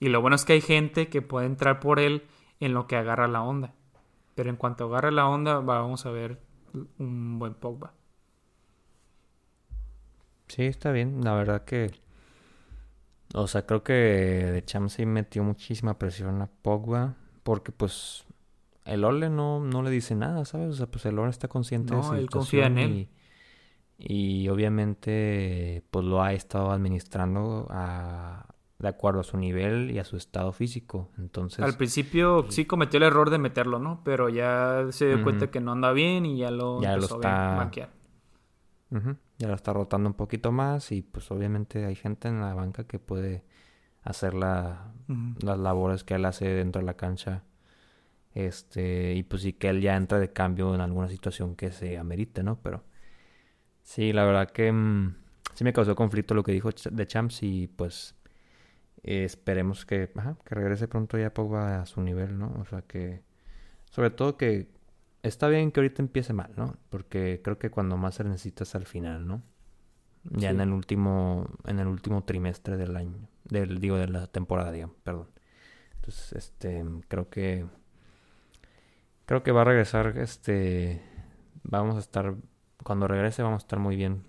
Y 0.00 0.08
lo 0.08 0.22
bueno 0.22 0.36
es 0.36 0.46
que 0.46 0.54
hay 0.54 0.62
gente 0.62 1.08
que 1.08 1.20
puede 1.20 1.44
entrar 1.44 1.80
por 1.80 2.00
él 2.00 2.24
en 2.58 2.72
lo 2.72 2.86
que 2.86 2.96
agarra 2.96 3.28
la 3.28 3.42
onda. 3.42 3.74
Pero 4.34 4.48
en 4.48 4.56
cuanto 4.56 4.86
agarre 4.86 5.12
la 5.12 5.28
onda, 5.28 5.58
vamos 5.58 6.06
a 6.06 6.10
ver 6.10 6.40
un 6.98 7.38
buen 7.38 7.52
Pogba. 7.52 7.92
Sí, 10.48 10.62
está 10.64 10.92
bien. 10.92 11.22
La 11.22 11.34
verdad 11.34 11.66
que 11.66 11.90
o 13.34 13.46
sea, 13.46 13.66
creo 13.66 13.82
que 13.82 13.92
de 13.92 14.64
Champs 14.64 14.94
sí 14.94 15.04
metió 15.04 15.44
muchísima 15.44 15.98
presión 15.98 16.40
a 16.40 16.46
Pogba. 16.62 17.16
Porque 17.42 17.70
pues 17.70 18.24
el 18.86 19.04
Ole 19.04 19.28
no, 19.28 19.60
no 19.60 19.82
le 19.82 19.90
dice 19.90 20.14
nada, 20.14 20.46
¿sabes? 20.46 20.70
O 20.70 20.72
sea, 20.72 20.86
pues 20.86 21.04
el 21.04 21.18
Ole 21.18 21.28
está 21.28 21.48
consciente 21.48 21.94
de 21.94 22.02
su 22.02 22.14
él 22.14 22.30
confía 22.30 22.66
en 22.66 22.78
él. 22.78 23.08
Y, 23.98 24.48
obviamente 24.48 25.84
pues 25.90 26.04
lo 26.04 26.22
ha 26.22 26.32
estado 26.34 26.70
administrando 26.70 27.66
a, 27.70 28.54
de 28.78 28.88
acuerdo 28.88 29.20
a 29.20 29.24
su 29.24 29.38
nivel 29.38 29.90
y 29.90 29.98
a 29.98 30.04
su 30.04 30.16
estado 30.16 30.52
físico. 30.52 31.10
Entonces... 31.18 31.64
Al 31.64 31.76
principio 31.76 32.42
pues 32.42 32.54
sí 32.54 32.66
cometió 32.66 32.98
el 32.98 33.04
error 33.04 33.30
de 33.30 33.38
meterlo, 33.38 33.78
¿no? 33.78 34.02
Pero 34.04 34.28
ya 34.28 34.86
se 34.90 35.06
dio 35.06 35.22
cuenta 35.22 35.50
que 35.50 35.60
no 35.60 35.72
anda 35.72 35.92
bien 35.92 36.26
y 36.26 36.38
ya 36.38 36.50
lo 36.50 36.80
ya 36.82 36.94
empezó 36.94 37.14
lo 37.14 37.20
está... 37.20 37.62
a 37.62 37.70
ya 39.38 39.48
lo 39.48 39.54
está 39.54 39.72
rotando 39.72 40.08
un 40.08 40.14
poquito 40.14 40.52
más 40.52 40.92
y 40.92 41.02
pues 41.02 41.30
obviamente 41.30 41.84
hay 41.84 41.94
gente 41.94 42.28
en 42.28 42.40
la 42.40 42.54
banca 42.54 42.84
que 42.84 42.98
puede 42.98 43.44
hacer 44.02 44.34
la, 44.34 44.92
las 45.42 45.58
labores 45.58 46.04
que 46.04 46.14
él 46.14 46.24
hace 46.24 46.46
dentro 46.46 46.80
de 46.80 46.86
la 46.86 46.94
cancha. 46.94 47.42
Este, 48.34 49.14
y 49.14 49.22
pues 49.22 49.42
sí 49.42 49.54
que 49.54 49.68
él 49.68 49.80
ya 49.80 49.96
entra 49.96 50.18
de 50.18 50.32
cambio 50.32 50.74
en 50.74 50.80
alguna 50.80 51.08
situación 51.08 51.56
que 51.56 51.72
se 51.72 51.98
amerite, 51.98 52.42
¿no? 52.42 52.60
Pero 52.62 52.84
sí, 53.86 54.12
la 54.12 54.24
verdad 54.24 54.50
que 54.50 54.70
mm, 54.70 55.14
sí 55.54 55.64
me 55.64 55.72
causó 55.72 55.94
conflicto 55.94 56.34
lo 56.34 56.42
que 56.42 56.52
dijo 56.52 56.70
de 56.90 57.06
Champs 57.06 57.42
y 57.42 57.68
pues 57.68 58.14
esperemos 59.02 59.86
que, 59.86 60.10
que 60.44 60.54
regrese 60.54 60.88
pronto 60.88 61.16
ya 61.16 61.32
Pogba 61.32 61.80
a 61.80 61.86
su 61.86 62.02
nivel, 62.02 62.38
¿no? 62.38 62.52
O 62.60 62.64
sea 62.64 62.82
que, 62.82 63.22
sobre 63.90 64.10
todo 64.10 64.36
que 64.36 64.68
está 65.22 65.48
bien 65.48 65.70
que 65.70 65.80
ahorita 65.80 66.02
empiece 66.02 66.32
mal, 66.32 66.52
¿no? 66.56 66.76
Porque 66.90 67.40
creo 67.42 67.58
que 67.58 67.70
cuando 67.70 67.96
más 67.96 68.16
se 68.16 68.24
necesita 68.24 68.64
es 68.64 68.74
al 68.74 68.86
final, 68.86 69.26
¿no? 69.26 69.42
Ya 70.24 70.50
en 70.50 70.60
el 70.60 70.72
último, 70.72 71.46
en 71.66 71.78
el 71.78 71.86
último 71.86 72.24
trimestre 72.24 72.76
del 72.76 72.96
año, 72.96 73.28
del, 73.44 73.78
digo, 73.78 73.96
de 73.96 74.08
la 74.08 74.26
temporada, 74.26 74.72
digamos, 74.72 74.96
perdón. 75.04 75.28
Entonces, 75.94 76.32
este, 76.32 76.84
creo 77.08 77.30
que, 77.30 77.64
Creo 79.26 79.42
que 79.42 79.50
va 79.50 79.62
a 79.62 79.64
regresar, 79.64 80.16
este, 80.18 81.02
vamos 81.64 81.96
a 81.96 81.98
estar, 81.98 82.36
cuando 82.86 83.08
regrese 83.08 83.42
vamos 83.42 83.64
a 83.64 83.64
estar 83.64 83.80
muy 83.80 83.96
bien, 83.96 84.22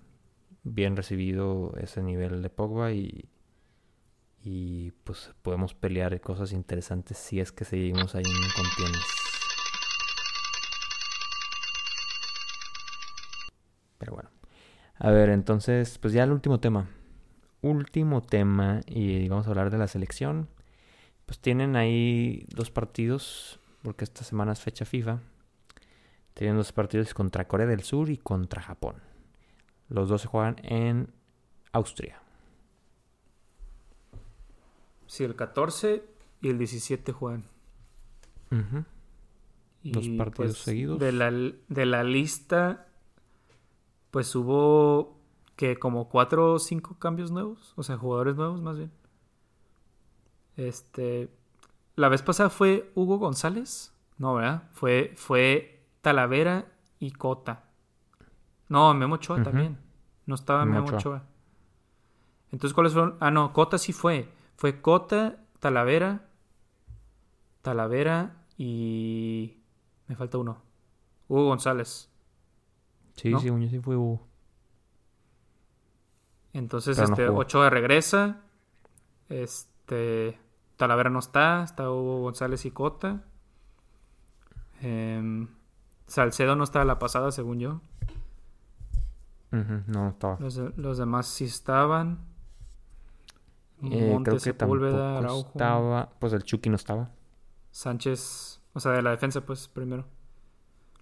bien 0.64 0.96
recibido 0.96 1.74
ese 1.76 2.02
nivel 2.02 2.42
de 2.42 2.50
Pogba 2.50 2.90
y, 2.90 3.28
y 4.42 4.90
pues 5.04 5.30
podemos 5.42 5.74
pelear 5.74 6.20
cosas 6.20 6.50
interesantes 6.50 7.18
si 7.18 7.38
es 7.38 7.52
que 7.52 7.64
seguimos 7.64 8.16
ahí 8.16 8.24
en 8.26 8.50
contiendas. 8.50 9.04
Pero 13.98 14.14
bueno. 14.14 14.30
A 14.96 15.12
ver, 15.12 15.28
entonces, 15.28 15.96
pues 15.98 16.12
ya 16.12 16.24
el 16.24 16.32
último 16.32 16.58
tema. 16.58 16.88
Último 17.62 18.24
tema 18.24 18.80
y 18.86 19.28
vamos 19.28 19.46
a 19.46 19.50
hablar 19.50 19.70
de 19.70 19.78
la 19.78 19.86
selección. 19.86 20.48
Pues 21.26 21.38
tienen 21.38 21.76
ahí 21.76 22.44
dos 22.48 22.72
partidos 22.72 23.60
porque 23.82 24.02
esta 24.02 24.24
semana 24.24 24.50
es 24.50 24.60
fecha 24.60 24.84
FIFA. 24.84 25.20
Tienen 26.38 26.56
dos 26.56 26.70
partidos 26.70 27.14
contra 27.14 27.48
Corea 27.48 27.66
del 27.66 27.82
Sur 27.82 28.10
y 28.10 28.16
contra 28.16 28.62
Japón. 28.62 28.94
Los 29.88 30.08
dos 30.08 30.22
se 30.22 30.28
juegan 30.28 30.54
en 30.62 31.12
Austria. 31.72 32.22
Sí, 35.08 35.24
el 35.24 35.34
14 35.34 36.04
y 36.40 36.50
el 36.50 36.58
17 36.58 37.10
juegan. 37.12 37.44
dos 39.82 40.08
partidos 40.16 40.52
pues, 40.52 40.58
seguidos. 40.58 41.00
De 41.00 41.10
la, 41.10 41.32
de 41.32 41.86
la 41.86 42.04
lista, 42.04 42.86
pues 44.12 44.32
hubo 44.36 45.18
que 45.56 45.76
como 45.76 46.08
cuatro 46.08 46.52
o 46.52 46.58
cinco 46.60 47.00
cambios 47.00 47.32
nuevos. 47.32 47.72
O 47.74 47.82
sea, 47.82 47.96
jugadores 47.96 48.36
nuevos 48.36 48.62
más 48.62 48.78
bien. 48.78 48.92
Este, 50.56 51.30
la 51.96 52.08
vez 52.08 52.22
pasada 52.22 52.48
fue 52.48 52.92
Hugo 52.94 53.18
González. 53.18 53.92
No, 54.18 54.34
¿verdad? 54.34 54.70
Fue, 54.70 55.12
fue 55.16 55.77
Talavera 56.08 56.64
y 56.98 57.10
Cota. 57.10 57.64
No, 58.70 58.94
Memo 58.94 59.16
Ochoa 59.16 59.42
también. 59.42 59.76
No 60.24 60.36
estaba 60.36 60.64
Memo, 60.64 60.86
Ochoa. 60.86 61.22
Entonces, 62.50 62.72
¿cuáles 62.72 62.94
fueron? 62.94 63.18
Ah, 63.20 63.30
no, 63.30 63.52
Cota 63.52 63.76
sí 63.76 63.92
fue. 63.92 64.32
Fue 64.56 64.80
Cota, 64.80 65.44
Talavera, 65.60 66.30
Talavera 67.60 68.46
y... 68.56 69.58
Me 70.06 70.16
falta 70.16 70.38
uno. 70.38 70.62
Hugo 71.28 71.44
González. 71.44 72.10
Sí, 73.16 73.34
sí, 73.38 73.68
sí 73.68 73.80
fue 73.80 73.94
Hugo. 73.94 74.26
Entonces, 76.54 76.98
este, 76.98 77.28
Ochoa 77.28 77.68
regresa. 77.68 78.44
Este... 79.28 80.38
Talavera 80.78 81.10
no 81.10 81.18
está, 81.18 81.64
está 81.64 81.90
Hugo 81.90 82.22
González 82.22 82.64
y 82.64 82.70
Cota. 82.70 83.26
Em, 84.80 85.48
Salcedo 86.08 86.56
no 86.56 86.64
estaba 86.64 86.84
la 86.86 86.98
pasada, 86.98 87.30
según 87.30 87.60
yo. 87.60 87.80
no 89.50 90.08
estaba. 90.08 90.38
Los, 90.40 90.98
demás 90.98 91.26
sí 91.26 91.44
estaban. 91.44 92.18
Eh, 93.82 94.18
creo 94.24 94.38
que 94.38 94.52
tampoco 94.54 94.86
estaba. 94.86 96.08
Pues 96.18 96.32
el 96.32 96.42
Chucky 96.42 96.70
no 96.70 96.76
estaba. 96.76 97.10
Sánchez, 97.70 98.60
o 98.72 98.80
sea, 98.80 98.92
de 98.92 99.02
la 99.02 99.10
defensa, 99.10 99.42
pues 99.42 99.68
primero. 99.68 100.06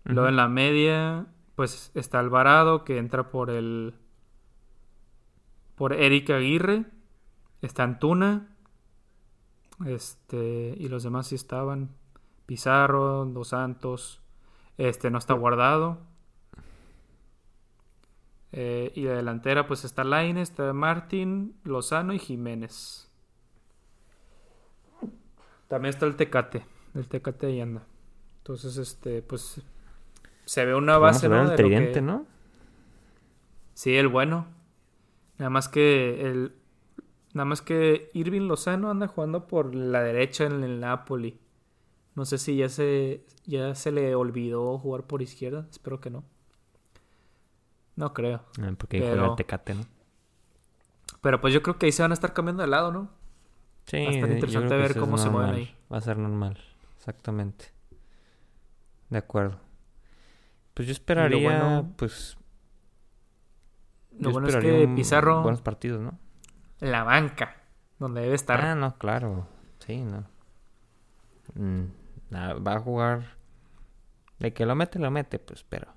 Luego 0.05 0.29
en 0.29 0.37
la 0.37 0.49
media, 0.49 1.27
pues 1.55 1.91
está 1.95 2.19
Alvarado, 2.19 2.85
que 2.85 2.99
entra 2.99 3.31
por 3.31 3.51
el. 3.51 3.95
Por 5.77 5.93
Eric 5.93 6.31
Aguirre. 6.31 6.85
Está 7.63 7.85
Antuna. 7.85 8.57
Este, 9.85 10.75
y 10.77 10.89
los 10.89 11.05
demás 11.05 11.29
sí 11.29 11.37
estaban. 11.37 11.91
Pizarro, 12.47 13.25
Dos 13.25 13.49
Santos. 13.49 14.21
Este 14.79 15.11
no 15.11 15.19
está 15.19 15.35
guardado. 15.35 15.99
Eh, 18.53 18.93
y 18.95 19.03
de 19.03 19.15
delantera, 19.15 19.67
pues 19.67 19.85
está 19.85 20.05
Laine, 20.05 20.41
está 20.41 20.73
Martín, 20.73 21.57
Lozano 21.65 22.13
y 22.13 22.19
Jiménez. 22.19 23.11
También 25.69 25.91
está 25.91 26.07
el 26.07 26.17
Tecate. 26.17 26.65
El 26.95 27.09
Tecate 27.09 27.49
ahí 27.49 27.61
anda. 27.61 27.85
Entonces, 28.39 28.77
este, 28.77 29.23
pues. 29.23 29.61
Se 30.45 30.65
ve 30.65 30.75
una 30.75 30.99
base, 30.99 31.29
¿no? 31.29 31.43
El 31.43 31.57
tridente, 31.57 32.01
¿no? 32.01 32.27
Sí, 33.75 33.97
el 33.97 34.09
bueno. 34.09 34.47
Nada 35.39 35.51
más 35.51 35.69
que 35.69 36.23
el, 36.23 36.55
Nada 37.37 37.45
más 37.45 37.61
que 37.61 38.11
Irving 38.15 38.49
Lozano 38.49 38.91
anda 38.91 39.09
jugando 39.09 39.47
por 39.47 39.75
la 39.75 40.03
derecha 40.03 40.45
en 40.45 40.65
el 40.65 40.81
Napoli. 40.81 41.39
No 42.17 42.25
sé 42.25 42.39
si 42.39 42.57
ya 42.57 42.69
se, 42.69 43.25
ya 43.45 43.75
se 43.75 43.93
le 43.93 44.15
olvidó 44.17 44.79
jugar 44.79 45.05
por 45.05 45.23
izquierda. 45.23 45.67
Espero 45.71 46.01
que 46.01 46.11
no. 46.11 46.25
No 47.95 48.13
creo. 48.13 48.43
Ah, 48.61 48.73
porque 48.77 49.01
pero... 49.01 49.31
el 49.31 49.37
Tecate, 49.37 49.75
¿no? 49.75 49.87
Pero 51.21 51.41
pues 51.41 51.55
yo 51.55 51.63
creo 51.63 51.79
que 51.79 51.87
ahí 51.87 51.93
se 51.93 52.03
van 52.03 52.11
a 52.11 52.15
estar 52.15 52.33
cambiando 52.33 52.63
de 52.63 52.69
lado, 52.69 52.91
¿no? 52.91 53.11
Sí. 53.87 54.03
Va 54.05 54.11
a 54.11 54.15
estar 54.15 54.31
interesante 54.31 54.77
ver 54.77 54.99
cómo 54.99 55.19
se 55.19 55.31
mueven 55.31 55.55
ahí. 55.55 55.77
Va 55.93 55.99
a 55.99 56.01
ser 56.01 56.19
normal. 56.19 56.59
Exactamente. 56.97 57.67
De 59.11 59.19
acuerdo. 59.19 59.61
Pues 60.75 60.89
yo 60.89 60.93
esperaría, 60.93 61.85
pues... 61.97 62.37
Lo 64.19 64.33
bueno 64.33 64.49
es 64.49 64.57
que 64.57 64.89
Pizarro... 64.97 65.43
Buenos 65.43 65.63
partidos, 65.63 66.01
¿no? 66.01 66.19
la 66.81 67.05
banca, 67.05 67.57
donde 67.99 68.23
debe 68.23 68.35
estar. 68.35 68.61
Ah, 68.61 68.75
no, 68.75 68.97
claro. 68.99 69.47
Sí, 69.79 70.03
no. 70.03 70.25
Mm, 71.55 71.87
va 72.33 72.75
a 72.75 72.81
jugar. 72.81 73.37
De 74.39 74.53
que 74.53 74.67
lo 74.67 74.75
mete, 74.75 74.99
lo 74.99 75.11
mete, 75.11 75.39
pues, 75.39 75.65
pero. 75.65 75.89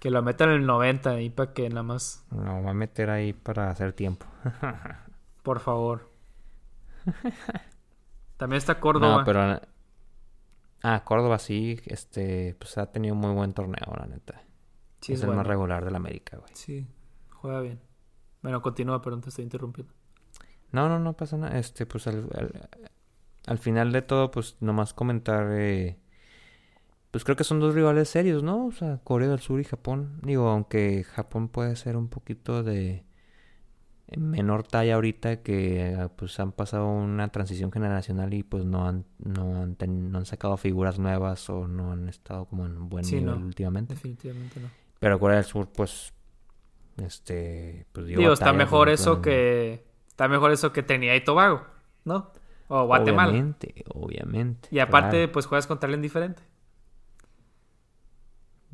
Que 0.00 0.10
lo 0.10 0.22
meta 0.22 0.44
en 0.44 0.50
el 0.50 0.66
90 0.66 1.10
ahí 1.10 1.30
para 1.30 1.52
que 1.52 1.68
nada 1.68 1.82
más. 1.82 2.24
No, 2.30 2.62
va 2.62 2.70
a 2.70 2.74
meter 2.74 3.10
ahí 3.10 3.32
para 3.32 3.70
hacer 3.70 3.92
tiempo. 3.92 4.26
Por 5.42 5.60
favor. 5.60 6.10
También 8.36 8.58
está 8.58 8.80
Córdoba. 8.80 9.18
No, 9.18 9.24
pero. 9.24 9.60
Ah, 10.82 11.02
Córdoba 11.04 11.38
sí, 11.38 11.80
este, 11.86 12.54
pues 12.58 12.76
ha 12.76 12.92
tenido 12.92 13.14
un 13.14 13.20
muy 13.20 13.32
buen 13.32 13.54
torneo, 13.54 13.94
la 13.98 14.06
neta. 14.06 14.42
Sí, 15.00 15.14
es, 15.14 15.22
el 15.22 15.30
más 15.30 15.46
regular 15.46 15.84
de 15.84 15.90
la 15.90 15.96
América, 15.96 16.36
güey. 16.36 16.50
Sí, 16.54 16.86
juega 17.30 17.60
bien. 17.60 17.80
Bueno, 18.42 18.60
continúa, 18.60 19.00
pero 19.00 19.18
te 19.20 19.30
estoy 19.30 19.44
interrumpiendo. 19.44 19.92
No, 20.72 20.88
no, 20.88 20.98
no 20.98 21.14
pasa 21.14 21.38
nada. 21.38 21.58
Este, 21.58 21.86
pues 21.86 22.06
al, 22.06 22.28
al, 23.46 23.58
final 23.58 23.92
de 23.92 24.02
todo, 24.02 24.30
pues 24.30 24.56
nomás 24.60 24.94
comentar. 24.94 25.48
Eh, 25.52 25.96
pues 27.10 27.24
creo 27.24 27.36
que 27.36 27.44
son 27.44 27.60
dos 27.60 27.74
rivales 27.74 28.08
serios, 28.08 28.42
¿no? 28.42 28.66
O 28.66 28.72
sea, 28.72 29.00
Corea 29.04 29.28
del 29.28 29.40
Sur 29.40 29.60
y 29.60 29.64
Japón. 29.64 30.20
Digo, 30.22 30.48
aunque 30.48 31.04
Japón 31.04 31.48
puede 31.48 31.76
ser 31.76 31.96
un 31.96 32.08
poquito 32.08 32.62
de 32.62 33.04
menor 34.16 34.64
talla 34.64 34.96
ahorita 34.96 35.42
que 35.42 36.08
pues 36.16 36.38
han 36.38 36.52
pasado 36.52 36.86
una 36.86 37.28
transición 37.28 37.72
generacional 37.72 38.32
y 38.34 38.42
pues 38.42 38.64
no 38.64 38.86
han 38.86 39.06
no 39.18 39.62
han, 39.62 39.76
no 40.12 40.18
han 40.18 40.26
sacado 40.26 40.56
figuras 40.56 40.98
nuevas 40.98 41.48
o 41.48 41.66
no 41.66 41.90
han 41.90 42.08
estado 42.08 42.44
como 42.44 42.66
en 42.66 42.88
buen 42.88 43.04
nivel 43.06 43.42
últimamente. 43.42 43.94
Definitivamente 43.94 44.60
no. 44.60 44.68
Pero 45.00 45.18
Corea 45.18 45.36
del 45.36 45.46
Sur 45.46 45.68
pues 45.68 46.12
este 46.98 47.86
pues 47.92 48.06
digo, 48.06 48.32
está 48.32 48.52
mejor 48.52 48.88
eso 48.88 49.20
que 49.22 49.82
Está 50.14 50.28
mejor 50.28 50.52
eso 50.52 50.72
que 50.72 50.84
tenía 50.84 51.16
y 51.16 51.24
Tobago, 51.24 51.66
¿no? 52.04 52.30
O 52.68 52.86
Guatemala. 52.86 53.30
Obviamente, 53.30 53.84
obviamente. 53.92 54.68
Y 54.70 54.78
aparte, 54.78 55.28
pues 55.28 55.46
juegas 55.46 55.66
contra 55.66 55.86
alguien 55.86 56.02
diferente. 56.02 56.42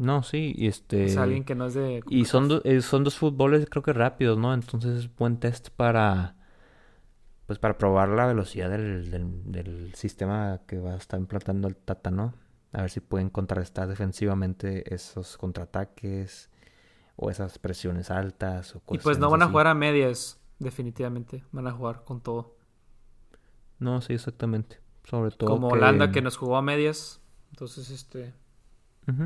No, 0.01 0.23
sí, 0.23 0.55
y 0.57 0.67
este... 0.67 1.05
Es 1.05 1.19
alguien 1.19 1.45
que 1.45 1.55
no 1.55 1.67
es 1.67 1.75
de... 1.75 2.03
Y 2.09 2.25
son, 2.25 2.63
eh, 2.65 2.81
son 2.81 3.05
dos 3.05 3.19
fútboles 3.19 3.67
creo 3.69 3.83
que 3.83 3.93
rápidos, 3.93 4.39
¿no? 4.39 4.55
Entonces 4.55 4.99
es 5.05 5.15
buen 5.15 5.39
test 5.39 5.69
para... 5.69 6.37
Pues 7.47 7.59
para 7.59 7.77
probar 7.77 8.09
la 8.09 8.27
velocidad 8.27 8.71
del, 8.71 9.11
del, 9.45 9.95
sistema 9.95 10.63
que 10.67 10.79
va 10.79 10.93
a 10.93 10.97
estar 10.97 11.21
implantando 11.21 11.69
el 11.69 11.77
Tata, 11.77 12.11
¿no? 12.11 12.33
A 12.73 12.81
ver 12.81 12.91
si 12.91 13.01
pueden 13.01 13.29
contrarrestar 13.29 13.89
defensivamente 13.89 14.95
esos 14.95 15.37
contraataques 15.37 16.49
o 17.17 17.29
esas 17.29 17.59
presiones 17.59 18.11
altas 18.11 18.75
o 18.77 18.81
cosas 18.81 19.03
Y 19.03 19.05
pues 19.05 19.19
no 19.19 19.29
van 19.29 19.43
a 19.43 19.49
jugar 19.49 19.67
a 19.67 19.75
medias 19.75 20.41
definitivamente. 20.61 21.45
Van 21.53 21.67
a 21.67 21.73
jugar 21.73 22.05
con 22.05 22.23
todo. 22.23 22.57
No, 23.81 24.01
sí, 24.01 24.13
exactamente. 24.13 24.79
Sobre 25.05 25.31
todo. 25.33 25.51
Como 25.51 25.69
Holanda 25.69 26.13
que 26.13 26.23
nos 26.23 26.37
jugó 26.37 26.57
a 26.57 26.63
medias. 26.63 27.21
Entonces, 27.51 27.91
este. 27.91 28.33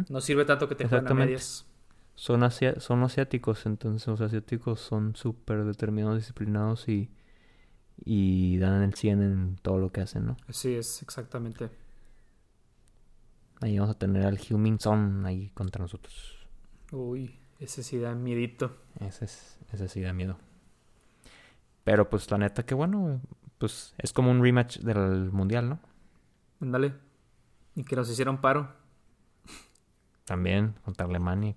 No 0.08 0.20
sirve 0.22 0.46
tanto 0.46 0.66
que 0.68 0.74
te 0.74 0.88
jueguen 0.88 1.08
a 1.08 1.14
medias. 1.14 1.66
Son, 2.14 2.48
son 2.78 3.02
asiáticos, 3.02 3.66
entonces 3.66 4.06
los 4.06 4.20
asiáticos 4.20 4.80
son 4.80 5.16
súper 5.16 5.64
determinados, 5.64 6.16
disciplinados 6.16 6.88
y, 6.88 7.10
y 8.04 8.56
dan 8.58 8.82
el 8.82 8.94
100 8.94 9.22
en 9.22 9.56
todo 9.56 9.78
lo 9.78 9.90
que 9.90 10.00
hacen, 10.00 10.26
¿no? 10.26 10.36
Sí, 10.48 10.74
es 10.74 11.02
exactamente. 11.02 11.70
Ahí 13.60 13.78
vamos 13.78 13.94
a 13.94 13.98
tener 13.98 14.24
al 14.24 14.38
Heung-Min 14.38 14.78
Son 14.78 15.26
ahí 15.26 15.50
contra 15.50 15.82
nosotros. 15.82 16.46
Uy, 16.92 17.36
ese 17.58 17.82
sí 17.82 17.98
da 17.98 18.14
miedito. 18.14 18.76
Ese, 19.00 19.24
es, 19.24 19.58
ese 19.72 19.88
sí 19.88 20.00
da 20.00 20.12
miedo. 20.12 20.38
Pero 21.82 22.08
pues 22.08 22.30
la 22.30 22.38
neta 22.38 22.64
que 22.64 22.74
bueno, 22.74 23.20
pues 23.58 23.94
es 23.98 24.12
como 24.12 24.30
un 24.30 24.42
rematch 24.42 24.78
del 24.78 25.30
mundial, 25.32 25.68
¿no? 25.68 25.80
Ándale. 26.60 26.94
Y 27.74 27.84
que 27.84 27.96
nos 27.96 28.10
hicieron 28.10 28.40
paro. 28.40 28.68
También 30.24 30.74
contra 30.84 31.06
Alemania. 31.06 31.54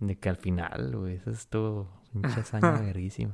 De 0.00 0.18
que 0.18 0.28
al 0.28 0.36
final, 0.36 0.96
güey, 0.96 1.16
eso 1.16 1.30
estuvo 1.30 1.88
un 2.14 2.26
hazaña 2.26 2.72
verguísima. 2.80 3.32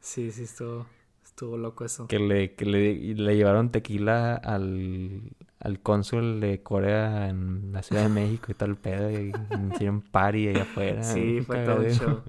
Sí, 0.00 0.30
sí, 0.30 0.44
estuvo, 0.44 0.86
estuvo 1.22 1.58
loco 1.58 1.84
eso. 1.84 2.06
Que 2.08 2.18
le, 2.18 2.54
que 2.54 2.64
le, 2.64 3.14
le 3.14 3.36
llevaron 3.36 3.70
tequila 3.70 4.34
al, 4.34 5.36
al 5.60 5.80
cónsul 5.80 6.40
de 6.40 6.62
Corea 6.62 7.28
en 7.28 7.72
la 7.72 7.82
Ciudad 7.82 8.04
de 8.04 8.08
México 8.08 8.50
y 8.50 8.54
tal 8.54 8.76
pedo. 8.76 9.10
Y 9.10 9.32
hicieron 9.74 10.00
party 10.00 10.48
allá 10.48 10.62
afuera. 10.62 11.02
Sí, 11.02 11.42
fue 11.42 11.64
todo 11.64 11.80
un 11.80 11.90
show. 11.90 12.22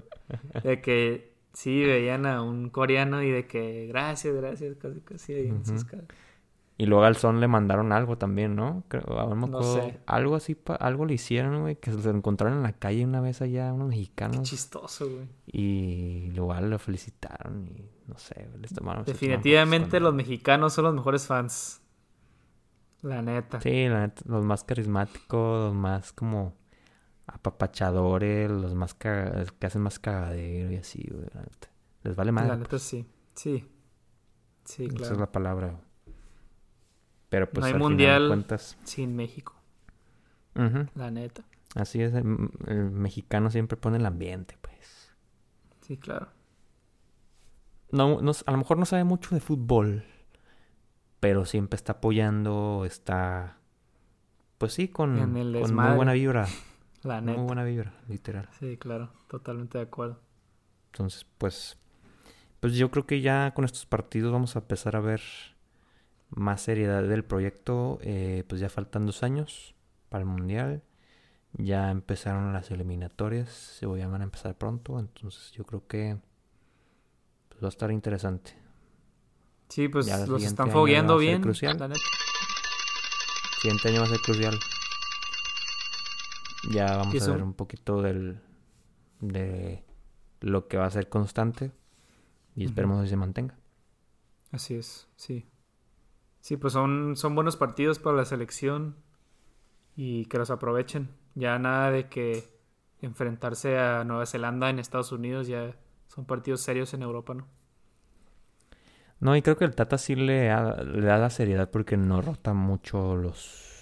De 0.62 0.82
que 0.82 1.27
sí, 1.52 1.84
veían 1.84 2.26
a 2.26 2.42
un 2.42 2.70
coreano 2.70 3.22
y 3.22 3.30
de 3.30 3.46
que 3.46 3.86
gracias, 3.86 4.34
gracias, 4.34 4.76
casi 4.76 5.00
casi 5.00 5.32
ahí 5.34 5.48
en 5.48 5.64
sus 5.64 5.84
caras. 5.84 6.06
Y 6.80 6.86
luego 6.86 7.02
al 7.02 7.16
son 7.16 7.40
le 7.40 7.48
mandaron 7.48 7.90
algo 7.90 8.18
también, 8.18 8.54
¿no? 8.54 8.84
Creo, 8.86 9.34
no 9.34 9.62
sé. 9.64 9.98
Algo 10.06 10.36
así, 10.36 10.56
algo 10.78 11.06
le 11.06 11.14
hicieron, 11.14 11.62
güey, 11.62 11.74
que 11.74 11.90
se 11.90 11.98
lo 11.98 12.16
encontraron 12.16 12.58
en 12.58 12.62
la 12.62 12.72
calle 12.72 13.04
una 13.04 13.20
vez 13.20 13.42
allá, 13.42 13.72
unos 13.72 13.88
mexicanos. 13.88 14.36
Qué 14.36 14.42
chistoso, 14.44 15.10
güey. 15.10 15.26
Y 15.46 16.30
luego 16.36 16.54
lo 16.60 16.78
felicitaron 16.78 17.66
y 17.66 17.90
no 18.06 18.16
sé, 18.16 18.48
les 18.60 18.72
tomaron. 18.72 19.04
Definitivamente 19.04 19.98
los 19.98 20.14
mexicanos 20.14 20.72
son 20.72 20.84
los 20.84 20.94
mejores 20.94 21.26
fans. 21.26 21.82
La 23.02 23.22
neta. 23.22 23.60
Sí, 23.60 23.88
la 23.88 24.02
neta, 24.02 24.22
los 24.26 24.44
más 24.44 24.62
carismáticos, 24.62 25.64
los 25.66 25.74
más 25.74 26.12
como 26.12 26.54
apapachadores, 27.28 28.50
los 28.50 28.74
más 28.74 28.94
que 28.94 29.08
hacen 29.60 29.82
más 29.82 29.98
cagadero 29.98 30.72
y 30.72 30.76
así, 30.76 31.06
güey. 31.10 31.26
Les 32.02 32.16
vale 32.16 32.32
más. 32.32 32.48
La 32.48 32.56
neta 32.56 32.78
sí, 32.78 33.06
sí. 33.34 33.64
Sí, 34.64 34.88
claro. 34.88 35.04
Esa 35.04 35.14
es 35.14 35.20
la 35.20 35.30
palabra. 35.32 35.80
Pero 37.28 37.50
pues 37.50 37.60
no 37.60 37.66
hay 37.66 37.74
mundial 37.74 38.46
sin 38.84 39.14
México. 39.14 39.54
La 40.94 41.10
neta. 41.10 41.44
Así 41.74 42.02
es, 42.02 42.14
el, 42.14 42.24
mexicano 42.24 43.50
siempre 43.50 43.76
pone 43.76 43.98
el 43.98 44.06
ambiente, 44.06 44.56
pues. 44.60 45.14
Sí, 45.82 45.96
claro. 45.98 46.28
No, 47.92 48.20
no, 48.20 48.32
a 48.46 48.50
lo 48.50 48.58
mejor 48.58 48.78
no 48.78 48.84
sabe 48.86 49.04
mucho 49.04 49.34
de 49.34 49.40
fútbol, 49.40 50.04
pero 51.20 51.44
siempre 51.44 51.76
está 51.76 51.92
apoyando, 51.92 52.84
está, 52.84 53.58
pues 54.58 54.72
sí, 54.72 54.88
con, 54.88 55.16
con 55.18 55.32
muy 55.32 55.94
buena 55.94 56.12
vibra. 56.14 56.48
La 57.02 57.20
neta. 57.20 57.38
Muy 57.38 57.46
buena 57.46 57.64
vibra, 57.64 57.92
literal. 58.08 58.48
Sí, 58.58 58.76
claro, 58.76 59.10
totalmente 59.28 59.78
de 59.78 59.84
acuerdo. 59.84 60.20
Entonces, 60.92 61.26
pues, 61.38 61.78
pues 62.60 62.74
yo 62.74 62.90
creo 62.90 63.06
que 63.06 63.20
ya 63.20 63.52
con 63.54 63.64
estos 63.64 63.86
partidos 63.86 64.32
vamos 64.32 64.56
a 64.56 64.60
empezar 64.60 64.96
a 64.96 65.00
ver 65.00 65.20
más 66.30 66.62
seriedad 66.62 67.02
del 67.02 67.24
proyecto, 67.24 67.98
eh, 68.02 68.44
pues 68.48 68.60
ya 68.60 68.68
faltan 68.68 69.06
dos 69.06 69.22
años 69.22 69.74
para 70.08 70.22
el 70.22 70.28
Mundial. 70.28 70.82
Ya 71.52 71.90
empezaron 71.90 72.52
las 72.52 72.70
eliminatorias, 72.70 73.48
se 73.48 73.86
van 73.86 74.20
a 74.20 74.24
empezar 74.24 74.56
pronto, 74.56 74.98
entonces 74.98 75.50
yo 75.52 75.64
creo 75.64 75.86
que 75.86 76.18
pues, 77.48 77.62
va 77.62 77.68
a 77.68 77.70
estar 77.70 77.90
interesante. 77.90 78.54
Sí, 79.68 79.88
pues 79.88 80.06
los 80.28 80.42
están 80.42 80.70
fogueando 80.70 81.18
bien. 81.18 81.42
Crucial. 81.42 81.78
Siguiente 83.60 83.88
año 83.88 84.00
va 84.00 84.06
a 84.06 84.10
ser 84.10 84.20
crucial. 84.20 84.58
Ya 86.62 86.96
vamos 86.96 87.22
a 87.22 87.32
ver 87.32 87.42
un 87.42 87.54
poquito 87.54 88.02
del 88.02 88.40
de 89.20 89.84
lo 90.40 90.68
que 90.68 90.76
va 90.76 90.86
a 90.86 90.90
ser 90.90 91.08
constante 91.08 91.72
y 92.54 92.64
esperemos 92.64 93.02
que 93.02 93.08
se 93.08 93.16
mantenga. 93.16 93.56
Así 94.50 94.74
es, 94.74 95.08
sí. 95.16 95.46
Sí, 96.40 96.56
pues 96.56 96.72
son, 96.72 97.16
son 97.16 97.34
buenos 97.34 97.56
partidos 97.56 97.98
para 97.98 98.16
la 98.16 98.24
selección 98.24 98.96
y 99.96 100.26
que 100.26 100.38
los 100.38 100.50
aprovechen. 100.50 101.10
Ya 101.34 101.58
nada 101.58 101.90
de 101.90 102.08
que 102.08 102.48
enfrentarse 103.00 103.78
a 103.78 104.04
Nueva 104.04 104.26
Zelanda 104.26 104.70
en 104.70 104.78
Estados 104.78 105.12
Unidos, 105.12 105.46
ya 105.46 105.76
son 106.08 106.24
partidos 106.24 106.62
serios 106.62 106.94
en 106.94 107.02
Europa, 107.02 107.34
¿no? 107.34 107.46
No, 109.20 109.36
y 109.36 109.42
creo 109.42 109.56
que 109.56 109.64
el 109.64 109.74
Tata 109.74 109.98
sí 109.98 110.14
le, 110.14 110.48
le 110.48 111.06
da 111.06 111.18
la 111.18 111.30
seriedad 111.30 111.70
porque 111.70 111.96
no 111.96 112.22
rota 112.22 112.54
mucho 112.54 113.16
los 113.16 113.77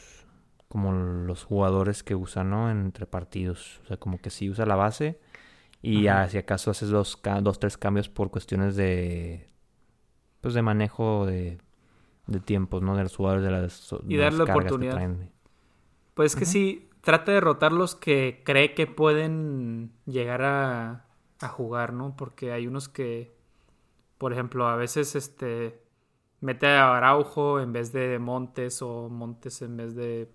como 0.69 0.93
los 0.93 1.45
jugadores 1.45 2.03
que 2.03 2.15
usa, 2.15 2.45
¿no? 2.45 2.71
Entre 2.71 3.07
partidos. 3.07 3.81
O 3.85 3.87
sea, 3.87 3.97
como 3.97 4.19
que 4.19 4.31
sí 4.31 4.51
usa 4.51 4.67
la 4.67 4.77
base 4.77 5.21
y 5.83 6.07
si 6.29 6.39
acaso 6.39 6.71
haces 6.71 6.89
dos, 6.89 7.21
dos, 7.43 7.59
tres 7.59 7.77
cambios 7.77 8.09
por 8.09 8.31
cuestiones 8.31 8.77
de 8.77 9.49
pues 10.41 10.55
de 10.55 10.63
manejo 10.63 11.27
de 11.27 11.59
de 12.27 12.41
tiempos, 12.41 12.83
¿no? 12.83 12.97
De 12.97 13.05
los 13.05 13.17
jugadores 13.17 13.45
de 13.45 13.51
las 13.51 13.95
Y 14.09 14.17
darle 14.17 14.43
oportunidad. 14.43 15.17
Pues 16.15 16.33
es 16.33 16.39
que 16.39 16.45
sí, 16.45 16.91
trata 17.03 17.33
de 17.33 17.41
rotar 17.41 17.73
los 17.73 17.95
que 17.95 18.43
cree 18.45 18.75
que 18.75 18.87
pueden 18.87 19.93
llegar 20.07 20.43
a, 20.43 21.07
a 21.41 21.49
jugar, 21.49 21.93
¿no? 21.93 22.17
Porque 22.17 22.53
hay 22.53 22.67
unos 22.67 22.89
que, 22.89 23.37
por 24.19 24.33
ejemplo, 24.33 24.67
a 24.67 24.77
veces 24.77 25.15
este 25.15 25.83
mete 26.41 26.67
a 26.67 26.97
Araujo 26.97 27.61
en 27.61 27.73
vez 27.73 27.93
de 27.93 28.19
Montes 28.19 28.83
o 28.83 29.09
Montes 29.09 29.63
en 29.63 29.77
vez 29.77 29.95
de 29.95 30.31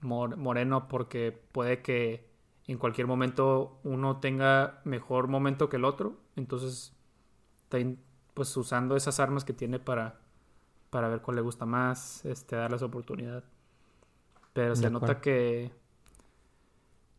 Moreno 0.00 0.88
porque 0.88 1.32
puede 1.52 1.82
que 1.82 2.28
en 2.66 2.78
cualquier 2.78 3.06
momento 3.06 3.80
uno 3.84 4.18
tenga 4.18 4.80
mejor 4.84 5.28
momento 5.28 5.68
que 5.68 5.76
el 5.76 5.84
otro. 5.84 6.18
Entonces, 6.36 6.94
está 7.62 7.78
pues 8.34 8.56
usando 8.56 8.96
esas 8.96 9.20
armas 9.20 9.44
que 9.44 9.52
tiene 9.52 9.78
para 9.78 10.20
para 10.90 11.08
ver 11.08 11.22
cuál 11.22 11.36
le 11.36 11.42
gusta 11.42 11.64
más, 11.64 12.24
este, 12.24 12.56
darles 12.56 12.82
oportunidad. 12.82 13.44
Pero 14.52 14.74
se 14.74 14.90
nota 14.90 15.20
que, 15.20 15.70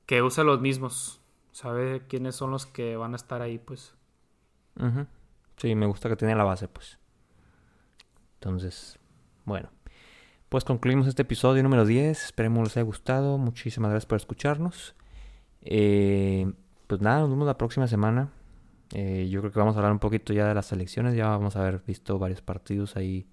que 0.05 0.21
usa 0.21 0.43
los 0.43 0.59
mismos, 0.59 1.21
sabe 1.53 2.05
quiénes 2.07 2.35
son 2.35 2.51
los 2.51 2.65
que 2.65 2.97
van 2.97 3.13
a 3.13 3.15
estar 3.15 3.41
ahí, 3.41 3.57
pues. 3.57 3.95
Sí, 5.55 5.73
me 5.75 5.85
gusta 5.85 6.09
que 6.09 6.17
tiene 6.17 6.35
la 6.35 6.43
base, 6.43 6.67
pues. 6.67 6.99
Entonces, 8.35 8.99
bueno. 9.45 9.69
Pues 10.51 10.65
concluimos 10.65 11.07
este 11.07 11.21
episodio 11.21 11.63
número 11.63 11.85
10. 11.85 12.25
Esperemos 12.25 12.65
les 12.65 12.75
haya 12.75 12.83
gustado. 12.83 13.37
Muchísimas 13.37 13.89
gracias 13.89 14.05
por 14.05 14.17
escucharnos. 14.17 14.95
Eh, 15.61 16.51
pues 16.87 16.99
nada, 16.99 17.21
nos 17.21 17.29
vemos 17.29 17.47
la 17.47 17.57
próxima 17.57 17.87
semana. 17.87 18.33
Eh, 18.93 19.29
yo 19.31 19.39
creo 19.39 19.53
que 19.53 19.59
vamos 19.59 19.77
a 19.77 19.79
hablar 19.79 19.93
un 19.93 19.99
poquito 19.99 20.33
ya 20.33 20.49
de 20.49 20.53
las 20.53 20.73
elecciones. 20.73 21.15
Ya 21.15 21.29
vamos 21.29 21.55
a 21.55 21.61
haber 21.61 21.81
visto 21.87 22.19
varios 22.19 22.41
partidos 22.41 22.97
ahí 22.97 23.29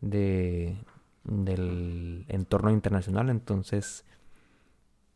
de, 0.00 0.78
del 1.24 2.24
entorno 2.28 2.70
internacional. 2.70 3.28
Entonces, 3.28 4.06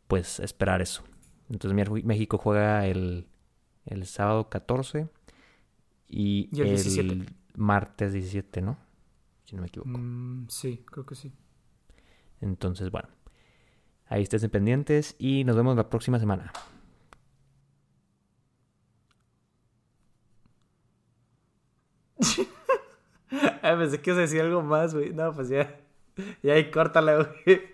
pues 0.08 0.40
esperar 0.40 0.82
eso. 0.82 1.04
Entonces 1.48 2.04
México 2.04 2.37
juega 2.37 2.87
el, 2.87 3.28
el 3.87 4.04
sábado 4.04 4.50
14 4.50 5.08
y, 6.06 6.50
el, 6.60 7.30
martes 7.56 8.12
17, 8.12 8.60
¿no? 8.60 8.76
Si 9.44 9.54
no 9.57 9.62
me 9.62 9.68
equivoco. 9.68 9.90
Mm, 9.90 10.48
sí, 10.48 10.85
creo 10.90 11.07
que 11.07 11.14
sí. 11.14 11.33
Entonces, 12.40 12.90
bueno. 12.90 13.09
Ahí 14.07 14.22
estén 14.22 14.50
pendientes 14.50 15.16
y 15.18 15.44
nos 15.44 15.57
vemos 15.57 15.76
la 15.76 15.88
próxima 15.88 16.18
semana. 16.18 16.52
Ah, 23.62 23.76
pensé 23.78 24.00
que 24.00 24.12
os 24.12 24.16
decía 24.18 24.42
algo 24.42 24.62
más, 24.62 24.94
güey. 24.94 25.12
No, 25.12 25.33
pues 25.33 25.48
ya. 25.48 25.80
Ya 26.42 26.52
ahí 26.52 26.70
córtala, 26.70 27.16
güey. 27.44 27.73